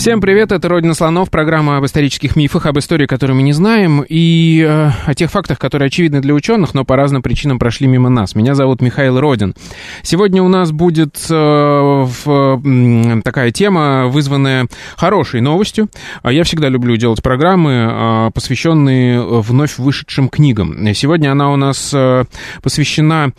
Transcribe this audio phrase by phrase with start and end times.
[0.00, 4.02] Всем привет, это «Родина слонов», программа об исторических мифах, об истории, которую мы не знаем,
[4.08, 8.08] и э, о тех фактах, которые очевидны для ученых, но по разным причинам прошли мимо
[8.08, 8.34] нас.
[8.34, 9.54] Меня зовут Михаил Родин.
[10.02, 15.90] Сегодня у нас будет э, в, э, такая тема, вызванная хорошей новостью.
[16.24, 20.94] Я всегда люблю делать программы, э, посвященные вновь вышедшим книгам.
[20.94, 22.24] Сегодня она у нас э,
[22.62, 23.32] посвящена,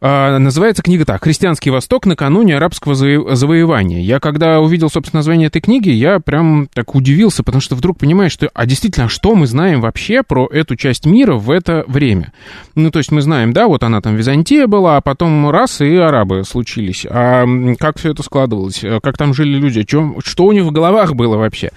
[0.00, 4.00] э, называется книга так, «Христианский Восток накануне арабского завоевания».
[4.00, 7.98] Я когда увидел, собственно, название этой книги, я я прям так удивился, потому что вдруг
[7.98, 12.32] понимаешь, что, а действительно, что мы знаем вообще про эту часть мира в это время?
[12.74, 15.96] Ну, то есть мы знаем, да, вот она там Византия была, а потом раз, и
[15.96, 17.06] арабы случились.
[17.08, 17.44] А
[17.78, 18.82] как все это складывалось?
[19.02, 19.82] Как там жили люди?
[19.82, 21.70] Чем, что у них в головах было вообще?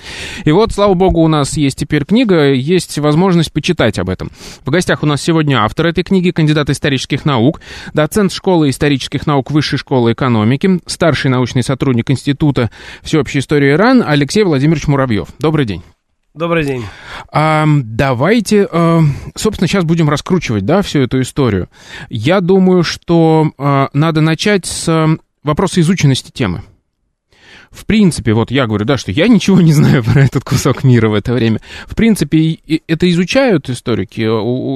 [0.45, 4.31] И вот, слава богу, у нас есть теперь книга, есть возможность почитать об этом.
[4.63, 7.61] В гостях у нас сегодня автор этой книги, кандидат исторических наук,
[7.93, 12.69] доцент школы исторических наук Высшей школы экономики, старший научный сотрудник Института
[13.01, 15.29] всеобщей истории Иран Алексей Владимирович Муравьев.
[15.39, 15.81] Добрый день.
[16.33, 16.83] Добрый день.
[17.31, 18.99] А, давайте, а,
[19.33, 21.69] собственно, сейчас будем раскручивать, да, всю эту историю.
[22.09, 26.63] Я думаю, что а, надо начать с вопроса изученности темы.
[27.71, 31.07] В принципе, вот я говорю, да, что я ничего не знаю про этот кусок мира
[31.07, 31.61] в это время.
[31.87, 34.19] В принципе, это изучают историки.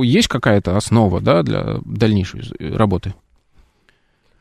[0.05, 3.13] Есть какая-то основа, да, для дальнейшей работы?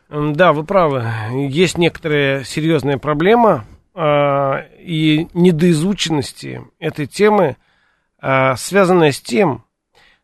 [0.09, 1.05] Да, вы правы.
[1.50, 7.56] Есть некоторая серьезная проблема э, и недоизученности этой темы,
[8.20, 9.64] э, связанная с тем,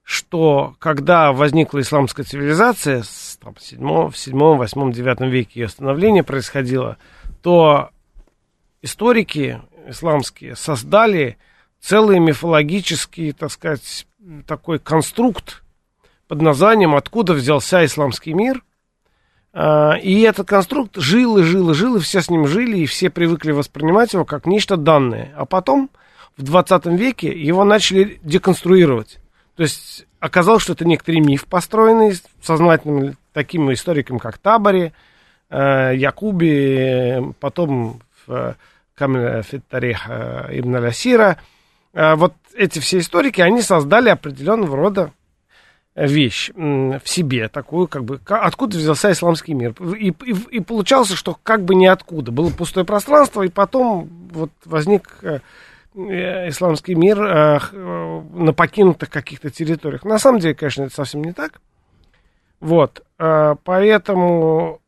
[0.02, 5.68] что когда возникла исламская цивилизация, с, там, в 7, в 7, 8, 9 веке ее
[5.68, 6.96] становление происходило,
[7.42, 7.90] то
[8.80, 11.36] историки исламские создали
[11.80, 14.06] целый мифологический, так сказать,
[14.46, 15.62] такой конструкт
[16.26, 18.67] под названием «Откуда взялся исламский мир», а,
[19.58, 23.10] и этот конструкт жил и жил и жил, и все с ним жили, и все
[23.10, 25.34] привыкли воспринимать его как нечто данное.
[25.36, 25.90] А потом,
[26.36, 29.18] в 20 веке, его начали деконструировать.
[29.56, 34.92] То есть оказалось, что это некоторый миф, построенный сознательным таким историком, как Табари,
[35.50, 38.56] э, Якуби, потом в
[38.94, 41.38] Камиль Фиттарих э, Ибн Алясира.
[41.92, 45.12] Э, вот эти все историки, они создали определенного рода
[46.06, 49.74] вещь в себе, такую, как бы, откуда взялся исламский мир.
[49.94, 52.30] И, и, и получалось, что как бы ниоткуда.
[52.30, 55.40] Было пустое пространство, и потом вот возник э,
[55.96, 60.04] э исламский мир э, на покинутых каких-то территориях.
[60.04, 61.60] На самом деле, конечно, это совсем не так.
[62.60, 64.80] Вот, поэтому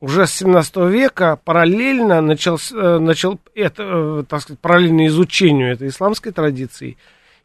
[0.00, 6.30] уже с 17 века параллельно начал, э, начал это, так сказать, параллельно изучению этой исламской
[6.32, 6.98] традиции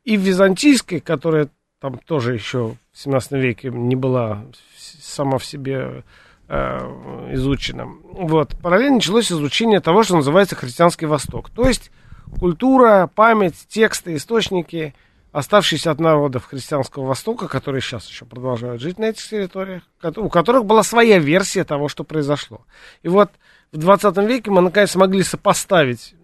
[0.03, 1.47] и византийской, которая
[1.80, 4.46] там тоже еще в 17 веке не была
[4.78, 6.03] сама в себе
[6.47, 7.86] э, изучена.
[7.86, 8.56] Вот.
[8.62, 11.50] Параллельно началось изучение того, что называется христианский Восток.
[11.50, 11.91] То есть
[12.40, 14.94] культура, память, тексты, источники,
[15.31, 19.84] оставшиеся от народов христианского Востока, которые сейчас еще продолжают жить на этих территориях,
[20.16, 22.62] у которых была своя версия того, что произошло.
[23.03, 23.31] И вот
[23.74, 26.16] в 20 веке мы наконец смогли сопоставить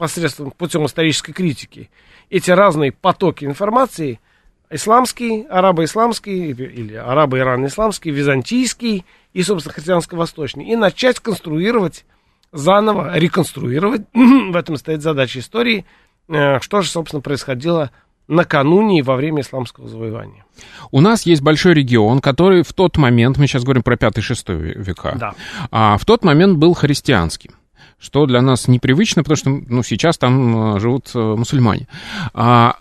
[0.00, 1.90] посредством путем исторической критики
[2.30, 4.18] эти разные потоки информации–
[4.70, 10.64] исламский, арабо-исламский, или арабо-ирано-исламский, византийский и, собственно, христианско-восточный.
[10.64, 12.06] И начать конструировать
[12.52, 15.84] заново, реконструировать, в этом стоит задача истории,
[16.28, 17.90] э, что же, собственно, происходило
[18.28, 20.44] накануне и во время исламского завоевания.
[20.92, 25.16] У нас есть большой регион, который в тот момент, мы сейчас говорим про 5-6 века,
[25.18, 25.34] да.
[25.72, 27.54] а в тот момент был христианским
[28.00, 31.86] что для нас непривычно, потому что ну, сейчас там э, живут э, мусульмане.
[32.32, 32.76] А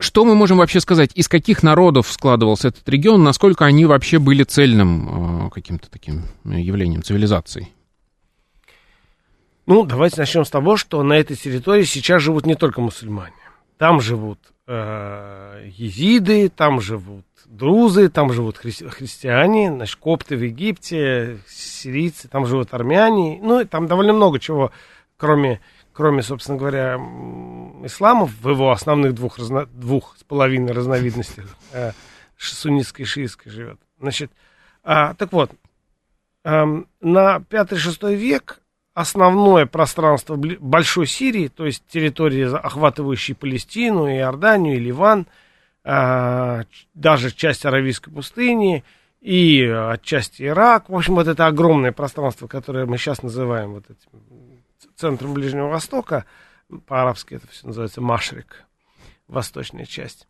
[0.00, 1.10] что мы можем вообще сказать?
[1.14, 3.22] Из каких народов складывался этот регион?
[3.22, 7.68] Насколько они вообще были цельным э, каким-то таким явлением цивилизации?
[9.66, 13.34] Ну, давайте начнем с того, что на этой территории сейчас живут не только мусульмане.
[13.76, 21.38] Там живут э, езиды, там живут друзы, там живут хри- христиане, значит, копты в Египте,
[21.48, 23.40] сирийцы, там живут армяне.
[23.42, 24.70] Ну, там довольно много чего,
[25.16, 25.60] кроме
[25.98, 26.94] кроме, собственно говоря,
[27.84, 31.90] ислама в его основных двух, разно, двух с половиной разновидностях, э,
[32.36, 33.80] суннитской и шиитской живет.
[33.98, 34.30] Значит,
[34.84, 35.50] а, так вот,
[36.44, 36.64] э,
[37.00, 38.60] на 5-6 век
[38.94, 45.26] основное пространство Большой Сирии, то есть территории, охватывающей Палестину, Иорданию и Ливан,
[45.88, 48.84] даже часть Аравийской пустыни
[49.22, 50.90] и отчасти Ирак.
[50.90, 54.58] В общем, вот это огромное пространство, которое мы сейчас называем вот этим
[54.96, 56.26] центром Ближнего Востока,
[56.86, 58.64] по-арабски это все называется Машрик,
[59.28, 60.28] восточная часть.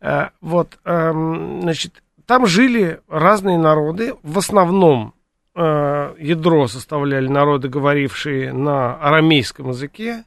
[0.00, 5.14] А, вот, значит, там жили разные народы, в основном
[5.54, 10.24] э, ядро составляли народы, говорившие на арамейском языке,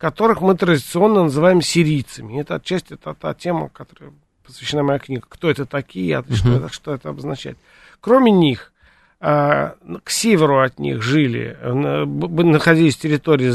[0.00, 2.40] которых мы традиционно называем сирийцами.
[2.40, 4.12] Это отчасти это та тема, которая
[4.46, 5.26] посвящена моя книга.
[5.28, 6.34] Кто это такие, uh-huh.
[6.34, 7.58] что, это, что это обозначает.
[8.00, 8.72] Кроме них,
[9.20, 13.50] э, к северу от них жили, э, находились территории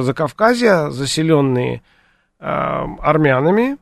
[0.00, 1.82] Закавказья, заселенные
[2.38, 3.76] армянами,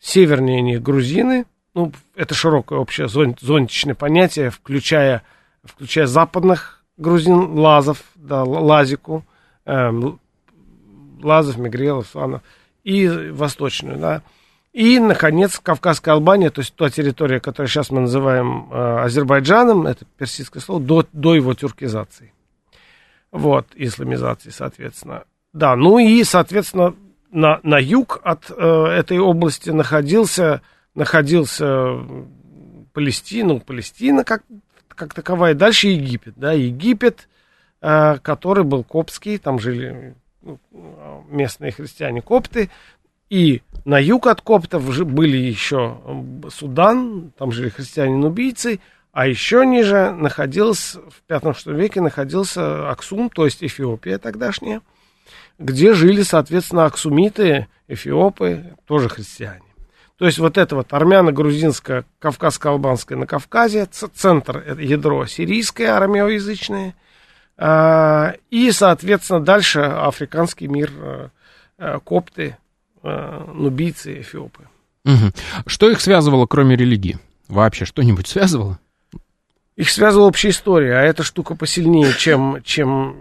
[0.00, 5.22] севернее них грузины, ну, это широкое общее зон, зонтичное понятие, включая,
[5.62, 9.24] включая западных грузин, лазов, да, лазику,
[9.64, 9.92] э,
[11.22, 12.42] лазов, мигрелов, сланов,
[12.84, 14.22] и восточную, да.
[14.72, 20.04] И, наконец, Кавказская Албания, то есть та территория, которую сейчас мы называем э, Азербайджаном, это
[20.16, 22.32] персидское слово, до, до его тюркизации.
[23.32, 25.24] Вот, исламизации, соответственно.
[25.52, 26.94] Да, ну и, соответственно,
[27.30, 30.62] на, на юг от э, этой области находился
[30.98, 32.00] находился
[32.92, 34.42] Палестина, ну, Палестина как,
[34.88, 37.28] как таковая, дальше Египет, да, Египет,
[37.80, 40.16] э, который был коптский, там жили
[41.28, 42.70] местные христиане копты,
[43.30, 45.98] и на юг от коптов были еще
[46.50, 48.80] Судан, там жили христиане-нубийцы,
[49.12, 54.80] а еще ниже находился, в 5-6 веке находился Аксум, то есть Эфиопия тогдашняя,
[55.58, 59.62] где жили, соответственно, аксумиты, эфиопы, тоже христиане.
[60.16, 67.07] То есть вот это вот армяно-грузинское, кавказско-албанское на Кавказе, центр, ядро сирийское, армяоязычное, а,
[67.60, 71.28] и, соответственно, дальше африканский мир, э,
[71.78, 72.56] э, копты,
[73.02, 74.68] э, нубийцы, эфиопы.
[75.04, 75.32] Угу.
[75.66, 77.18] Что их связывало, кроме религии?
[77.48, 78.78] Вообще что-нибудь связывало?
[79.74, 83.16] Их связывала общая история, а эта штука посильнее, чем, чем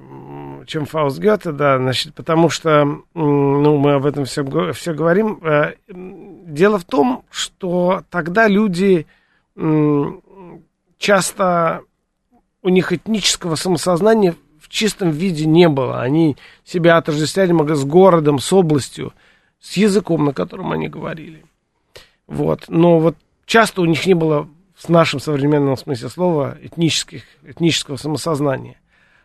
[0.68, 4.44] чем Фауст Гёте, да, значит, потому что, ну, мы об этом все,
[4.74, 5.42] все говорим.
[5.88, 9.07] Дело в том, что тогда люди
[10.98, 11.81] часто,
[12.68, 16.02] у них этнического самосознания в чистом виде не было.
[16.02, 16.36] Они
[16.66, 19.14] себя отождествляли с городом, с областью,
[19.62, 21.46] с языком, на котором они говорили.
[22.28, 22.66] Вот.
[22.68, 23.16] Но вот
[23.46, 28.81] часто у них не было в нашем современном смысле слова этнических, этнического самосознания.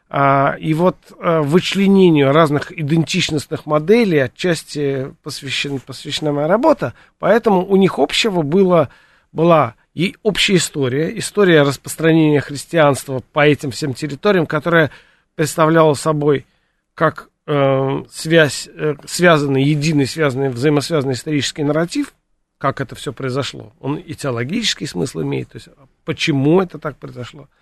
[0.09, 7.75] А, и вот а, вычленению разных идентичностных моделей отчасти посвящена, посвящена моя работа, поэтому у
[7.75, 8.89] них общего было,
[9.33, 14.91] была и общая история, история распространения христианства по этим всем территориям, которая
[15.35, 16.47] представляла собой
[16.95, 22.15] как э, связь, э, связанный, единый, связанный, взаимосвязанный исторический нарратив,
[22.59, 23.73] как это все произошло.
[23.81, 25.69] Он и теологический смысл имеет, то есть
[26.05, 27.49] почему это так произошло–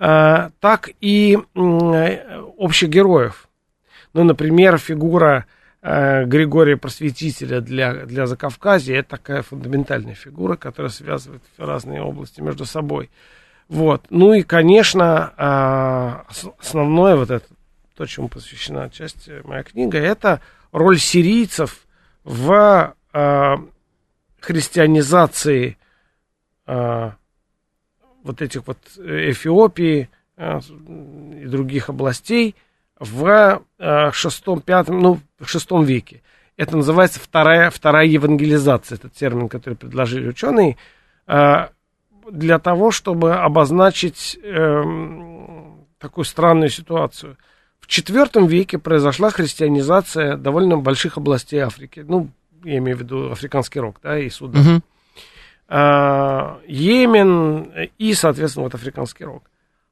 [0.00, 3.48] Э, так и общих героев.
[4.14, 5.50] Ну, например, фигура э,
[5.82, 13.08] Григория Просветителя для, для Закавказья это такая фундаментальная фигура, которая связывает разные области между собой.
[13.68, 14.04] Вот.
[14.10, 17.46] Ну и, конечно, э, основное вот это,
[17.96, 20.40] то, чему посвящена часть моя книга, это
[20.72, 21.86] роль сирийцев
[22.24, 22.94] в
[24.40, 25.76] христианизации
[28.22, 32.54] вот этих вот э, Эфиопии э, и других областей
[33.00, 36.22] в э, шестом, пятом, ну, в шестом веке.
[36.56, 40.76] Это называется вторая, вторая евангелизация, этот термин, который предложили ученые,
[42.30, 47.36] для того, чтобы обозначить эм, такую странную ситуацию.
[47.80, 52.04] В IV веке произошла христианизация довольно больших областей Африки.
[52.06, 52.28] Ну,
[52.64, 54.82] я имею в виду африканский рог, да, и Судан.
[55.68, 59.49] Э, Йемен и, соответственно, вот африканский рог.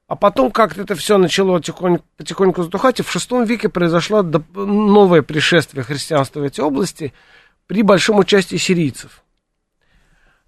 [0.09, 5.21] А потом как-то это все начало потихоньку, потихоньку затухать, и в шестом веке произошло новое
[5.21, 7.13] пришествие христианства в эти области
[7.67, 9.23] при большом участии сирийцев.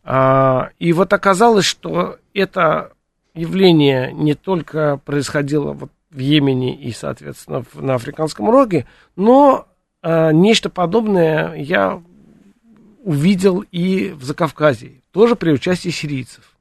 [0.04, 2.94] А, и вот оказалось, что это
[3.36, 9.68] явление не только происходило вот в Йемене и, соответственно, на Африканском роге, но
[10.02, 12.02] а, нечто подобное я
[13.04, 16.56] увидел и в Закавказье тоже при участии сирийцев.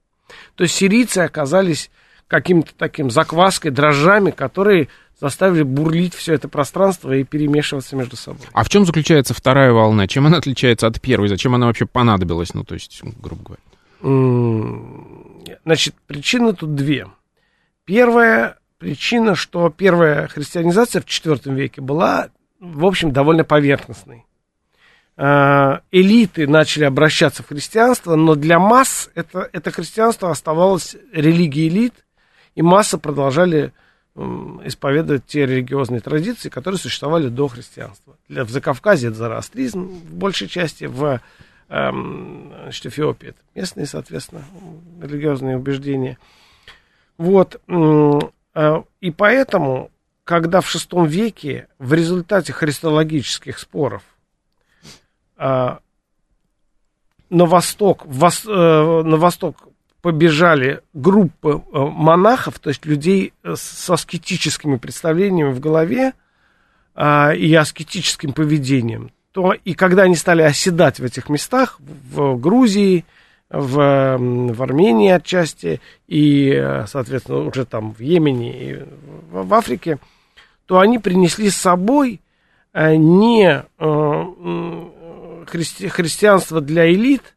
[0.55, 1.91] То есть сирийцы оказались
[2.31, 4.89] каким-то таким закваской, дрожжами, которые
[5.21, 8.47] заставили бурлить все это пространство и перемешиваться между собой.
[8.53, 10.07] А в чем заключается вторая волна?
[10.07, 11.29] Чем она отличается от первой?
[11.29, 12.55] Зачем она вообще понадобилась?
[12.55, 13.59] Ну, то есть, грубо
[14.03, 15.57] говоря.
[15.65, 17.09] Значит, причины тут две.
[17.85, 22.29] Первая причина, что первая христианизация в IV веке была,
[22.61, 24.25] в общем, довольно поверхностной.
[25.91, 31.93] элиты начали обращаться в христианство, но для масс это, это христианство оставалось религией элит,
[32.61, 33.73] и массы продолжали
[34.15, 38.19] исповедовать те религиозные традиции, которые существовали до христианства.
[38.29, 41.23] Для, в Закавказье это зороастризм в большей части, в
[41.71, 44.45] эм, значит, Эфиопии это местные, соответственно,
[45.01, 46.19] религиозные убеждения.
[47.17, 47.59] Вот.
[48.55, 49.91] Э, и поэтому,
[50.25, 54.03] когда в VI веке в результате христологических споров
[55.39, 55.79] э,
[57.31, 59.70] на восток, вос, э, на восток
[60.03, 66.15] побежали группы э, монахов, то есть людей э, с аскетическими представлениями в голове
[66.95, 73.05] а, и аскетическим поведением, то и когда они стали оседать в этих местах, в Грузии,
[73.51, 78.85] в, в Армении отчасти, и, э, соответственно, уже там в Йемене и
[79.31, 79.99] в, Африке,
[80.67, 82.21] то они принесли с собой
[82.73, 83.65] не
[85.47, 87.35] христи, христианство для элит,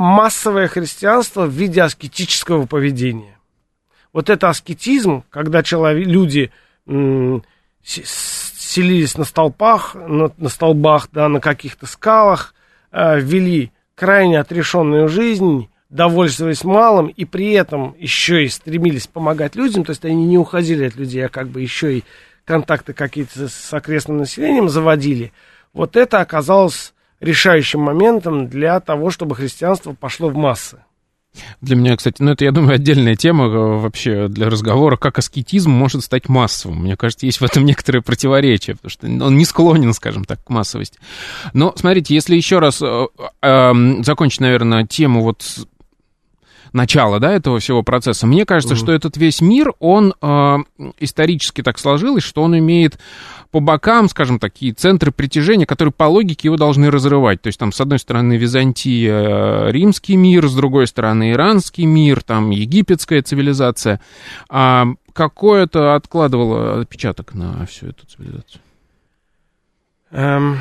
[0.00, 3.38] массовое христианство в виде аскетического поведения.
[4.12, 6.50] Вот это аскетизм, когда человек, люди
[7.82, 12.54] селились на столпах, на, на столбах, да, на каких-то скалах,
[12.92, 19.84] э, вели крайне отрешенную жизнь, довольствовались малым, и при этом еще и стремились помогать людям,
[19.84, 22.04] то есть они не уходили от людей, а как бы еще и
[22.44, 25.32] контакты какие-то с окрестным населением заводили.
[25.72, 30.78] Вот это оказалось решающим моментом для того, чтобы христианство пошло в массы.
[31.60, 35.70] Для меня, кстати, ну это, я думаю, отдельная тема э, вообще для разговора, как аскетизм
[35.70, 36.82] может стать массовым.
[36.82, 40.50] Мне кажется, есть в этом некоторое противоречие, потому что он не склонен, скажем так, к
[40.50, 40.98] массовости.
[41.52, 43.06] Но, смотрите, если еще раз э,
[43.42, 45.66] э, закончить, наверное, тему вот
[46.74, 48.26] начала, да, этого всего процесса.
[48.26, 50.56] Мне кажется, mm что этот весь мир, он э,
[50.98, 52.98] исторически так сложилось, что он имеет
[53.50, 57.40] по бокам, скажем, такие центры притяжения, которые по логике его должны разрывать.
[57.40, 62.22] То есть там, с одной стороны, Византия, э, римский мир, с другой стороны, иранский мир,
[62.22, 64.00] там, египетская цивилизация.
[64.50, 68.60] А какое-то откладывало отпечаток на всю эту цивилизацию?
[70.10, 70.58] Эм,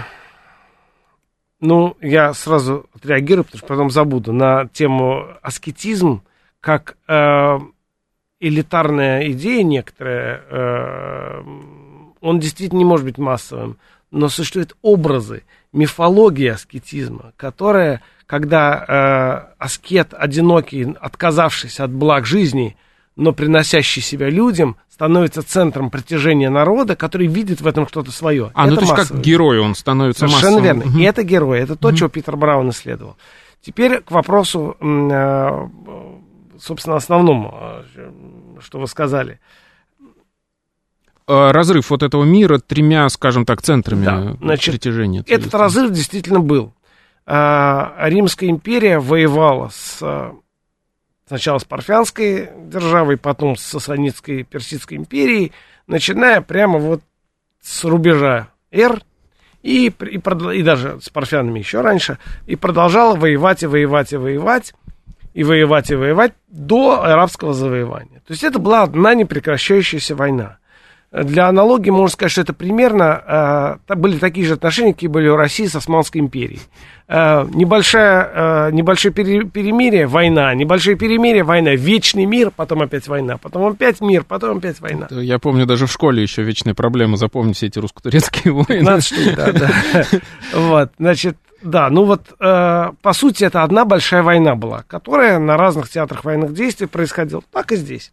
[1.64, 6.22] ну, я сразу отреагирую, потому что потом забуду, на тему аскетизм,
[6.60, 7.58] как э,
[8.42, 11.44] элитарная идея некоторая, э,
[12.20, 13.78] он действительно не может быть массовым,
[14.12, 22.76] но существуют образы, мифология аскетизма, которая, когда э, аскет одинокий, отказавшись от благ жизни,
[23.16, 28.52] но приносящий себя людям, становится центром притяжения народа, который видит в этом что-то свое.
[28.54, 30.80] А, ну, это ну то есть как герой он становится Совершенно массовым.
[30.80, 30.92] верно.
[30.92, 31.00] Угу.
[31.00, 31.60] И это герой.
[31.60, 31.98] Это то, угу.
[31.98, 33.18] чего Питер Браун исследовал.
[33.62, 35.68] Теперь к вопросу, э,
[36.60, 38.12] собственно, основному, э,
[38.62, 39.40] что вы сказали.
[41.28, 44.38] Э, разрыв вот этого мира тремя, скажем так, центрами да.
[44.42, 45.24] Значит, притяжения.
[45.28, 46.74] Этот разрыв действительно был.
[47.26, 50.34] Римская империя воевала с
[51.34, 55.52] Сначала с Парфянской державой, потом с Сасанитской Персидской империей,
[55.88, 57.02] начиная прямо вот
[57.60, 59.02] с рубежа Р
[59.64, 64.76] и, и, и даже с парфянами еще раньше, и продолжала воевать и воевать и воевать,
[65.34, 68.20] и воевать и воевать до арабского завоевания.
[68.28, 70.60] То есть это была одна непрекращающаяся война.
[71.14, 75.36] Для аналогии можно сказать, что это примерно э, были такие же отношения, какие были у
[75.36, 76.62] России с Османской империей.
[77.08, 83.38] Э, небольшая, э, небольшое пере, перемирие, война, небольшое перемирие, война, вечный мир, потом опять война,
[83.38, 85.08] потом опять мир, потом опять война.
[85.12, 88.80] Я помню, даже в школе еще вечная проблема запомнить все эти русско-турецкие войны.
[88.80, 89.72] 15 штук, да, да.
[90.54, 95.58] Вот, значит, да, ну вот, э, по сути, это одна большая война была, которая на
[95.58, 98.12] разных театрах военных действий происходила, так и здесь.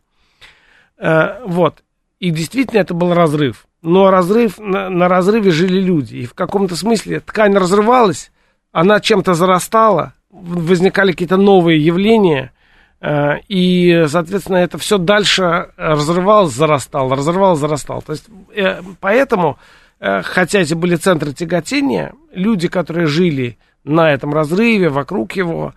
[0.99, 1.83] Э, вот,
[2.21, 3.67] и действительно это был разрыв.
[3.83, 6.17] Но разрыв, на, на разрыве жили люди.
[6.17, 8.31] И в каком-то смысле ткань разрывалась,
[8.73, 12.53] она чем-то зарастала, возникали какие-то новые явления.
[13.01, 18.03] Э, и, соответственно, это все дальше разрывалось, зарастало, разрывалось, зарастало.
[18.03, 19.59] То есть, э, поэтому,
[19.99, 25.73] э, хотя эти были центры тяготения, люди, которые жили на этом разрыве, вокруг его,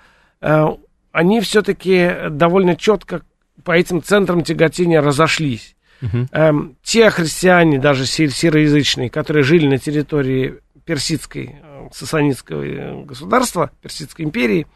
[1.13, 3.21] они все-таки довольно четко
[3.63, 5.77] по этим центрам тяготения разошлись.
[6.03, 6.27] Угу.
[6.31, 14.25] Эм, те христиане, даже сироязычные, которые жили на территории персидской, э, сасанитского э, государства, персидской
[14.25, 14.67] империи,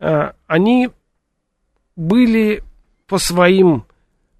[0.00, 0.88] э, они
[1.94, 2.62] были
[3.06, 3.84] по своим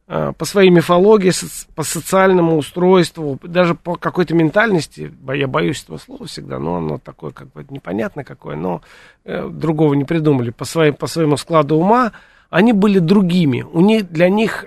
[0.08, 1.32] э, по своей мифологии,
[1.74, 7.32] по социальному устройству, даже по какой-то ментальности, я боюсь этого слова всегда, но оно такое
[7.32, 8.80] как бы непонятно какое, но
[9.24, 12.12] другого не придумали, по, своей, по своему складу ума,
[12.48, 13.62] они были другими.
[13.62, 14.66] У них, для них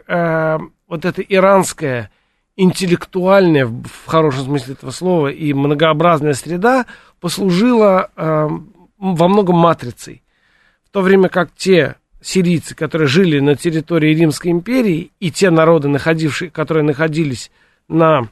[0.90, 2.12] вот эта иранская
[2.58, 6.86] интеллектуальная, в хорошем смысле этого слова, и многообразная среда
[7.22, 8.50] послужила э,
[8.98, 10.24] во многом матрицей.
[10.84, 15.88] В то время как те сирийцы, которые жили на территории Римской империи, и те народы,
[15.88, 17.50] находившие, которые находились
[17.88, 18.28] на,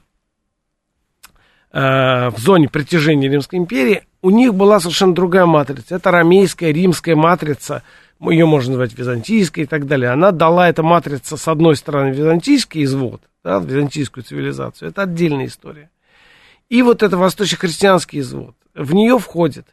[1.72, 5.96] э, в зоне притяжения Римской империи, у них была совершенно другая матрица.
[5.96, 7.84] Это рамейская, римская матрица,
[8.20, 10.12] ее можно назвать византийской и так далее.
[10.12, 15.90] Она дала эта матрица, с одной стороны, византийский извод, да, византийскую цивилизацию, это отдельная история.
[16.70, 18.56] И вот это восточно-христианский извод.
[18.76, 19.68] В нее входит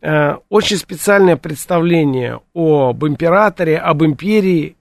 [0.00, 4.76] э, очень специальное представление об императоре, об империи,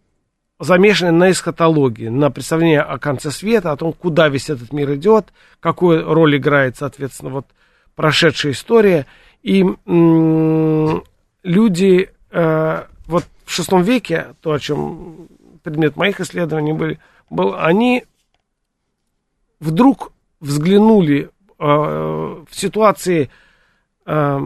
[0.60, 5.34] замешанное на эсхатологии, на представление о конце света, о том, куда весь этот мир идет,
[5.60, 7.48] какую роль играет, соответственно, вот
[7.96, 9.06] прошедшая история.
[9.42, 9.66] И
[11.44, 15.28] люди э, вот в шестом веке, то, о чем
[15.64, 17.00] предмет моих исследований были,
[17.30, 18.04] был, они
[19.60, 23.30] вдруг взглянули э, в ситуации
[24.06, 24.40] э,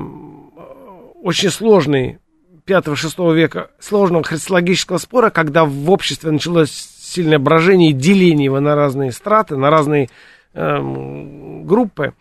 [1.24, 2.20] очень сложной
[2.68, 8.76] 5-6 века, сложного христологического спора, когда в обществе началось сильное брожение и деление его на
[8.76, 10.10] разные страты, на разные
[10.54, 12.14] э, группы,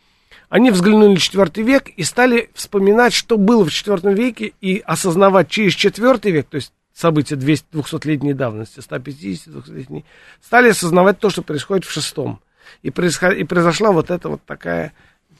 [0.48, 5.48] они взглянули на IV век и стали вспоминать, что было в IV веке, и осознавать
[5.48, 10.04] через IV век, то есть события 200-летней давности, 150-200-летней,
[10.42, 12.38] стали осознавать то, что происходит в VI.
[12.82, 13.32] И, происход...
[13.32, 14.92] и произошла вот эта вот такая,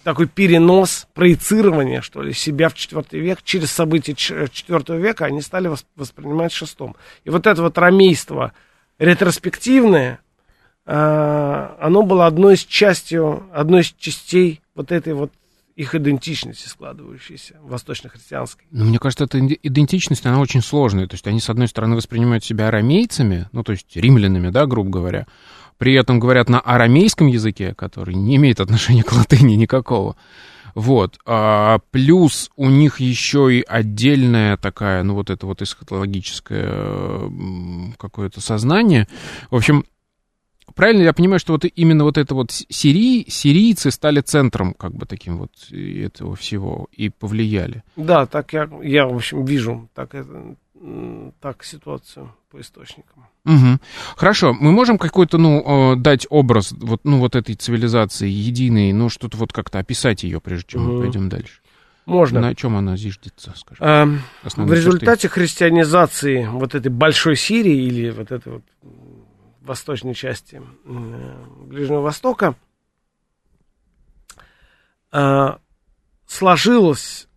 [0.02, 3.42] такой перенос, проецирование, что ли, себя в IV век.
[3.42, 6.94] Через события IV века они стали воспринимать в VI.
[7.24, 8.52] И вот это вот ромейство
[8.98, 10.20] ретроспективное,
[10.84, 15.32] а, оно было одной из частью, одной из частей вот этой вот
[15.74, 18.66] их идентичности складывающейся, восточно-христианской.
[18.70, 21.06] Ну, мне кажется, эта идентичность, она очень сложная.
[21.06, 24.90] То есть они, с одной стороны, воспринимают себя арамейцами, ну, то есть римлянами, да, грубо
[24.90, 25.26] говоря,
[25.76, 30.16] при этом говорят на арамейском языке, который не имеет отношения к латыни никакого.
[30.74, 31.18] Вот.
[31.26, 37.30] А, плюс у них еще и отдельная такая, ну, вот это вот эсхатологическое
[37.98, 39.08] какое-то сознание.
[39.50, 39.84] В общем,
[40.76, 45.06] правильно я понимаю, что вот именно вот это вот сирий, сирийцы стали центром как бы
[45.06, 47.82] таким вот этого всего и повлияли?
[47.96, 50.14] Да, так я, я в общем, вижу так,
[51.40, 53.26] так ситуацию по источникам.
[53.44, 53.78] Угу.
[54.16, 59.08] Хорошо, мы можем какой-то, ну, э, дать образ вот, ну, вот этой цивилизации единой, ну,
[59.08, 60.92] что-то вот как-то описать ее, прежде чем угу.
[60.92, 61.60] мы пойдем дальше?
[62.06, 62.40] Можно.
[62.40, 63.84] На чем она зиждется, скажем?
[63.84, 64.06] А,
[64.44, 65.40] в результате черты?
[65.40, 68.62] христианизации вот этой большой Сирии или вот этой вот
[69.66, 72.54] восточной части Ближнего Востока
[75.10, 75.58] а,
[76.26, 77.28] сложилось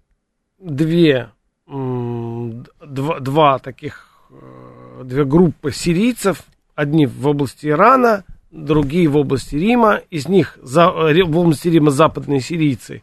[0.57, 1.31] две,
[1.67, 6.43] два, два таких Э, две группы сирийцев,
[6.75, 10.01] одни в области Ирана, другие в области Рима.
[10.09, 13.01] Из них за, э, в области Рима западные сирийцы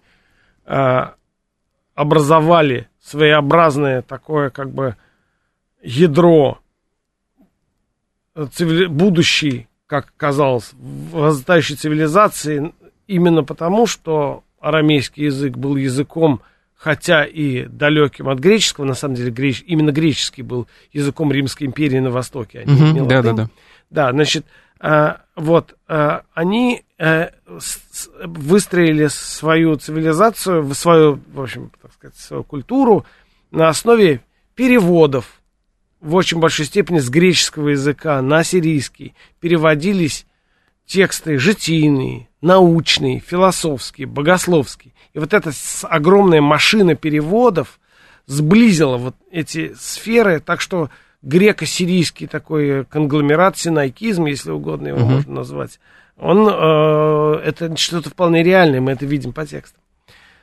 [0.67, 1.01] э,
[1.95, 4.97] образовали своеобразное такое как бы
[5.83, 6.59] ядро
[8.53, 8.87] цивили...
[8.87, 10.73] будущей, как казалось,
[11.13, 12.73] возрастающей цивилизации,
[13.07, 16.41] именно потому, что арамейский язык был языком
[16.77, 21.99] хотя и далеким от греческого, на самом деле греч, именно греческий был языком Римской империи
[21.99, 22.65] на Востоке.
[22.67, 23.49] А угу, да, да, да.
[23.89, 24.45] Да, значит,
[24.79, 33.07] а, вот, а, они с, выстроили свою цивилизацию, свою, в общем, так сказать, свою культуру
[33.51, 34.21] на основе
[34.55, 35.41] переводов
[36.01, 39.15] в очень большой степени с греческого языка на сирийский.
[39.41, 40.27] Переводились
[40.87, 44.95] тексты житийные, научные, философские, богословские.
[45.15, 45.51] И вот эта
[45.83, 47.81] огромная машина переводов
[48.27, 50.91] сблизила вот эти сферы, так что
[51.23, 55.15] греко-сирийский такой конгломерат, синайкизм, если угодно его uh-huh.
[55.15, 55.81] можно назвать,
[56.17, 59.81] он, э, это что-то вполне реальное, мы это видим по текстам.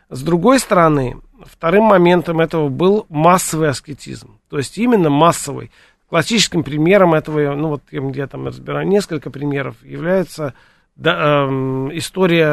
[0.10, 5.71] С другой стороны, вторым моментом этого был массовый аскетизм, то есть именно массовый.
[6.10, 10.53] Классическим примером этого, ну вот я, там разбираю несколько примеров, является
[10.95, 12.45] да, э, история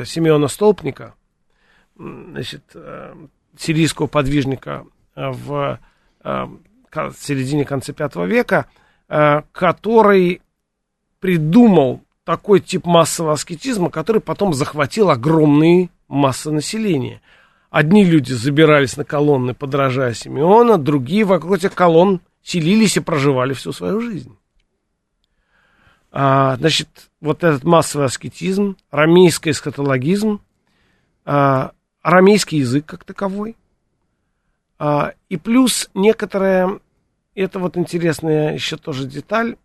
[0.00, 1.14] э, Симеона Столпника,
[1.96, 3.14] значит, э,
[3.56, 5.78] сирийского подвижника э, в
[6.24, 6.46] э,
[7.18, 8.66] середине конце пятого века,
[9.06, 10.40] который
[11.18, 17.20] придумал такой тип массового аскетизма, который потом захватил огромные массы населения.
[17.70, 23.72] Одни люди забирались на колонны, подражая Симеона, другие вокруг этих колонн селились и проживали всю
[23.72, 24.36] свою жизнь.
[26.10, 26.88] А, значит,
[27.20, 30.40] вот этот массовый аскетизм, рамейский эсхатологизм,
[31.24, 31.70] а,
[32.02, 33.56] арамейский язык как таковой.
[34.80, 36.80] А, и плюс некоторая,
[37.36, 39.56] это вот интересная еще тоже деталь,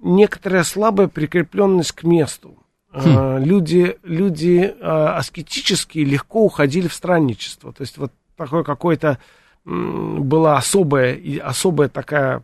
[0.00, 2.62] некоторая слабая прикрепленность к месту.
[2.90, 3.38] Хм.
[3.44, 7.72] Люди, люди аскетические легко уходили в странничество.
[7.72, 9.18] То есть вот такое какое-то
[9.64, 12.42] была особая, особая такая,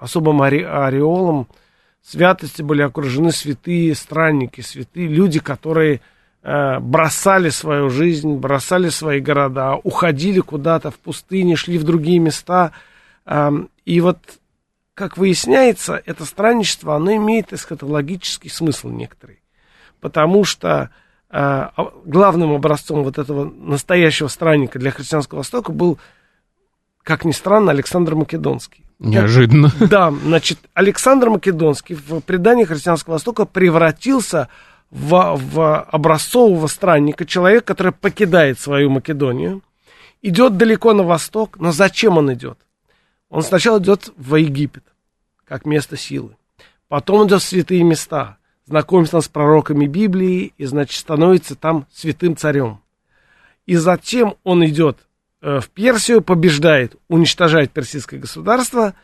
[0.00, 1.46] особым ореолом
[2.02, 6.00] святости были окружены святые странники, святые люди, которые
[6.42, 12.72] э, бросали свою жизнь, бросали свои города, уходили куда-то в пустыне, шли в другие места.
[13.24, 13.50] Э,
[13.84, 14.18] и вот,
[14.94, 19.41] как выясняется, это странничество, оно имеет эсхатологический смысл некоторый.
[20.02, 20.90] Потому что
[21.30, 21.68] э,
[22.04, 25.98] главным образцом вот этого настоящего странника для христианского Востока был
[27.04, 28.84] как ни странно, Александр Македонский.
[28.98, 29.70] Неожиданно.
[29.70, 34.48] Как, да, значит, Александр Македонский в предании христианского Востока превратился
[34.90, 39.62] в, в образцового странника, человек, который покидает свою Македонию,
[40.20, 42.58] идет далеко на восток, но зачем он идет?
[43.30, 44.84] Он сначала идет в Египет,
[45.44, 46.36] как место силы.
[46.88, 48.36] Потом идет в святые места,
[48.66, 52.80] знакомится с пророками Библии и, значит, становится там святым царем.
[53.66, 54.98] И затем он идет
[55.42, 58.94] Э, в Персию, побеждает, уничтожает персидское государство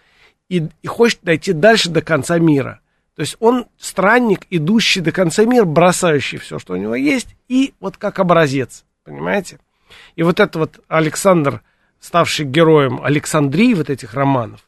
[0.48, 2.80] и, и хочет дойти дальше до конца мира.
[3.16, 7.74] То есть он странник, идущий до конца мира, бросающий все, что у него есть, и
[7.80, 9.58] вот как образец, понимаете?
[10.14, 11.62] И вот это вот Александр,
[11.98, 14.67] ставший героем Александрии вот этих романов,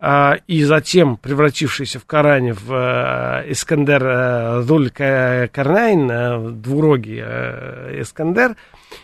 [0.00, 7.20] и затем превратившийся в Коране в э, Искандер э, Дуль Карнайн, э, двурогий
[8.00, 8.54] Искандер,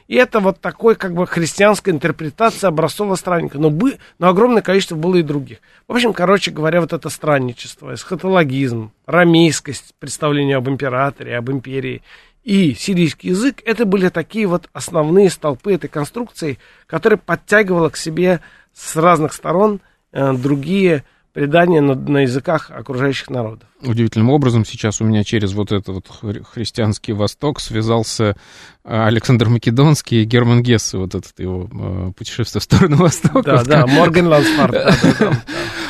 [0.07, 3.59] и это вот такой как бы христианская интерпретация образцового странника.
[3.59, 5.59] Но, бы, но огромное количество было и других.
[5.89, 12.03] В общем, короче говоря, вот это странничество, эсхатологизм, рамейскость, представление об императоре, об империи
[12.45, 18.41] и сирийский язык, это были такие вот основные столпы этой конструкции, которая подтягивала к себе
[18.73, 23.69] с разных сторон– Э, другие предания на, на языках окружающих народов.
[23.83, 26.07] Удивительным образом сейчас у меня через вот этот вот
[26.55, 28.37] христианский Восток связался
[28.85, 33.43] э, Александр Македонский и Герман Гессе, вот этот его э, путешествие в сторону Востока.
[33.43, 34.77] Да, да, Морген Лансфард.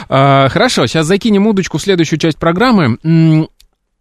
[0.07, 2.99] А, хорошо, сейчас закинем удочку в следующую часть программы.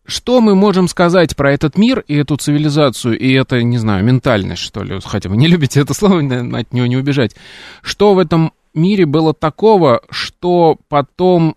[0.05, 4.62] Что мы можем сказать про этот мир и эту цивилизацию, и это, не знаю, ментальность,
[4.62, 7.38] что ли, хотя вы не любите это слово, от него не убежать.
[7.81, 11.55] Что в этом мире было такого, что потом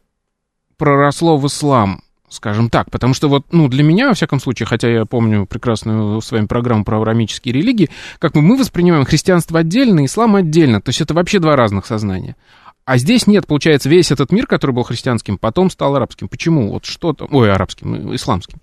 [0.77, 2.91] проросло в ислам, скажем так.
[2.91, 6.47] Потому что вот, ну, для меня, во всяком случае, хотя я помню прекрасную с вами
[6.47, 10.81] программу про авраамические религии, как мы, мы воспринимаем христианство отдельно, ислам отдельно.
[10.81, 12.37] То есть это вообще два разных сознания.
[12.85, 16.29] А здесь нет, получается, весь этот мир, который был христианским, потом стал арабским.
[16.29, 16.71] Почему?
[16.71, 17.29] Вот что там...
[17.33, 18.59] Ой, арабским, исламским.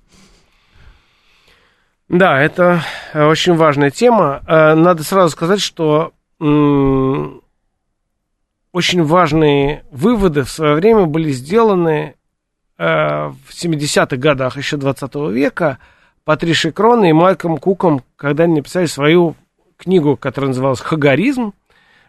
[2.07, 4.41] Да, это очень важная тема.
[4.47, 6.13] Э, надо сразу сказать, что
[8.73, 12.15] очень важные выводы в свое время были сделаны
[12.77, 15.77] э, в 70-х годах еще 20 века
[16.25, 19.35] Патришей Кроной и Майком Куком, когда они написали свою
[19.77, 21.53] книгу, которая называлась «Хагаризм»,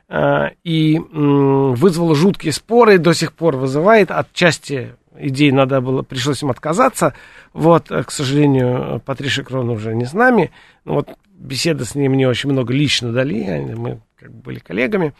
[0.08, 4.10] э, и э, вызвала жуткие споры, и до сих пор вызывает.
[4.10, 7.12] Отчасти идей надо было, пришлось им отказаться.
[7.52, 10.50] Вот, э, к сожалению, Патриша Крона уже не с нами.
[10.86, 15.12] Вот, беседы с ним мне очень много лично дали, мы как бы были коллегами,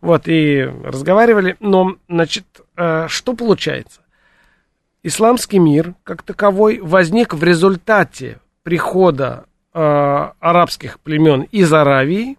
[0.00, 2.44] вот, и разговаривали, но, значит,
[2.76, 4.00] э, что получается?
[5.04, 12.36] Исламский мир, как таковой, возник в результате прихода э, арабских племен из Аравии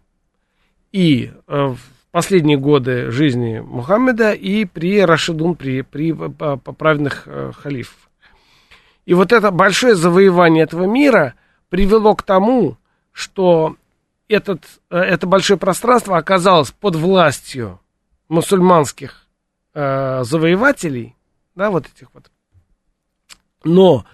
[0.92, 1.80] и э, в
[2.12, 7.30] последние годы жизни Мухаммеда и при Рашидун, при, при праведных
[7.62, 8.10] халифов.
[9.06, 11.36] И вот это большое завоевание этого мира
[11.70, 12.78] привело к тому,
[13.14, 13.78] что
[14.30, 17.80] этот, э, это большое пространство оказалось под властью
[18.30, 19.26] мусульманских
[19.74, 21.16] э, завоевателей,
[21.56, 22.32] да, вот этих вот.
[23.64, 24.06] Но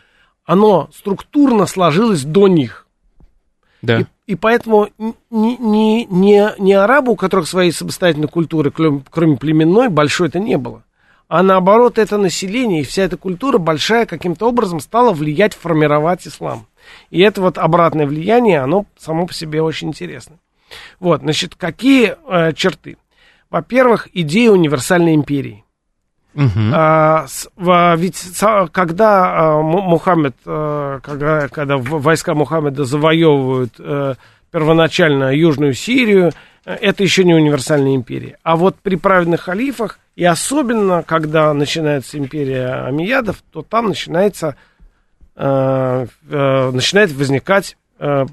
[0.46, 2.88] оно структурно сложилось до них.
[3.82, 4.00] Да.
[4.00, 4.90] И, и поэтому
[5.30, 10.40] не, не, не, не арабу, у которых своей самостоятельной культуры, кроме, кроме племенной, большой это
[10.40, 10.84] не было.
[11.28, 16.68] А наоборот, это население и вся эта культура большая каким-то образом стала влиять, формировать ислам.
[17.10, 20.38] И это вот обратное влияние, оно само по себе очень интересно.
[21.00, 22.98] Вот, значит, какие э, черты?
[23.50, 25.64] Во-первых, идея универсальной империи.
[26.34, 26.72] Uh-huh.
[26.74, 28.22] А, с, а, ведь
[28.74, 34.16] когда а, Мухаммед, а, когда, когда войска Мухаммеда завоевывают а,
[34.52, 36.34] первоначально Южную Сирию,
[36.66, 38.38] это еще не универсальная империя.
[38.44, 44.56] А вот при праведных халифах, и особенно когда начинается империя Амиядов, то там начинается
[45.36, 48.26] начинает возникать э,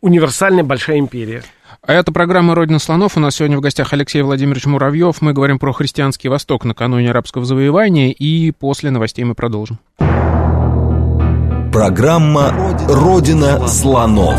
[0.00, 1.42] универсальная большая империя.
[1.82, 3.16] А это программа «Родина слонов».
[3.16, 5.20] У нас сегодня в гостях Алексей Владимирович Муравьев.
[5.20, 9.78] Мы говорим про христианский Восток накануне арабского завоевания, и после новостей мы продолжим.
[11.72, 12.52] Программа
[12.88, 14.38] «Родина слонов».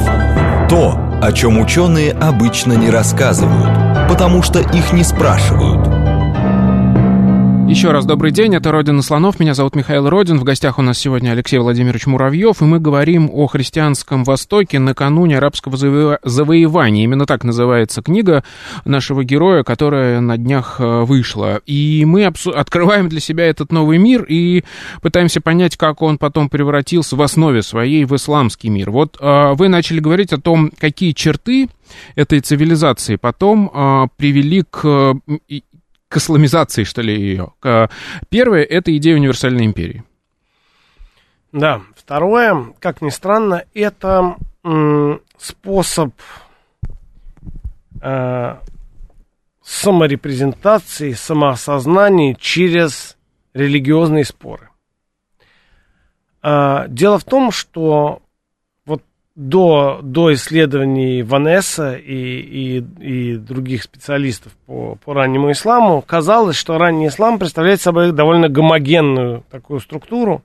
[0.69, 5.87] То, о чем ученые обычно не рассказывают, потому что их не спрашивают–
[7.69, 10.97] еще раз добрый день, это «Родина слонов», меня зовут Михаил Родин, в гостях у нас
[10.97, 16.19] сегодня Алексей Владимирович Муравьев, и мы говорим о христианском Востоке накануне арабского заво...
[16.23, 17.03] завоевания.
[17.03, 18.43] Именно так называется книга
[18.85, 21.61] нашего героя, которая на днях э, вышла.
[21.67, 22.49] И мы обсу...
[22.51, 24.63] открываем для себя этот новый мир и
[25.03, 28.89] пытаемся понять, как он потом превратился в основе своей в исламский мир.
[28.89, 31.69] Вот э, вы начали говорить о том, какие черты
[32.15, 35.13] этой цивилизации потом э, привели к
[36.09, 37.53] к исламизации, что ли, ее.
[38.29, 40.03] Первое— это идея универсальной империи.
[41.51, 41.81] Да.
[41.95, 44.35] Второе, как ни странно, это
[45.37, 46.13] способ
[48.01, 48.55] э,
[49.63, 53.17] саморепрезентации, самоосознания через
[53.53, 54.69] религиозные споры.
[56.41, 58.21] Э, дело в том, что
[59.39, 66.77] до, до исследований Ванесса и, и, и других специалистов по, по раннему исламу казалось, что
[66.77, 70.43] ранний ислам представляет собой довольно гомогенную такую структуру.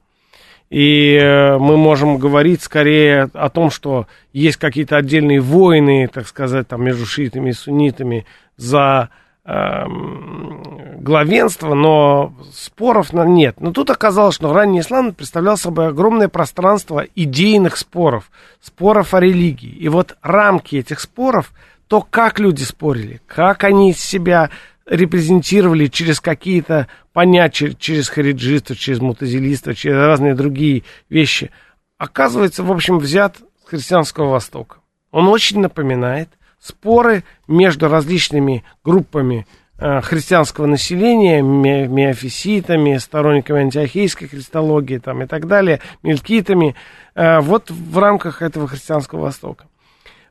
[0.70, 6.68] И э, мы можем говорить скорее о том, что есть какие-то отдельные войны, так сказать,
[6.68, 8.26] там, между шиитами и суннитами
[8.56, 9.10] за
[9.46, 13.60] Эм, главенство, но споров нет.
[13.60, 18.30] Но тут оказалось, что ранний ислам представлял собой огромное пространство идейных споров,
[18.62, 19.68] споров о религии.
[19.68, 21.52] И вот рамки этих споров,
[21.88, 24.48] то, как люди спорили, как они себя
[24.86, 31.50] репрезентировали через какие-то понятия, через хариджистов, через мутазилистов, через разные другие вещи,
[31.98, 34.78] оказывается, в общем, взят с христианского Востока.
[35.10, 36.30] Он очень напоминает–
[36.64, 39.46] споры между различными группами
[39.78, 46.74] э, христианского населения, миофиситами, сторонниками антиохийской христологии там, и так далее, мелькитами,
[47.14, 49.66] э, вот в рамках этого христианского Востока.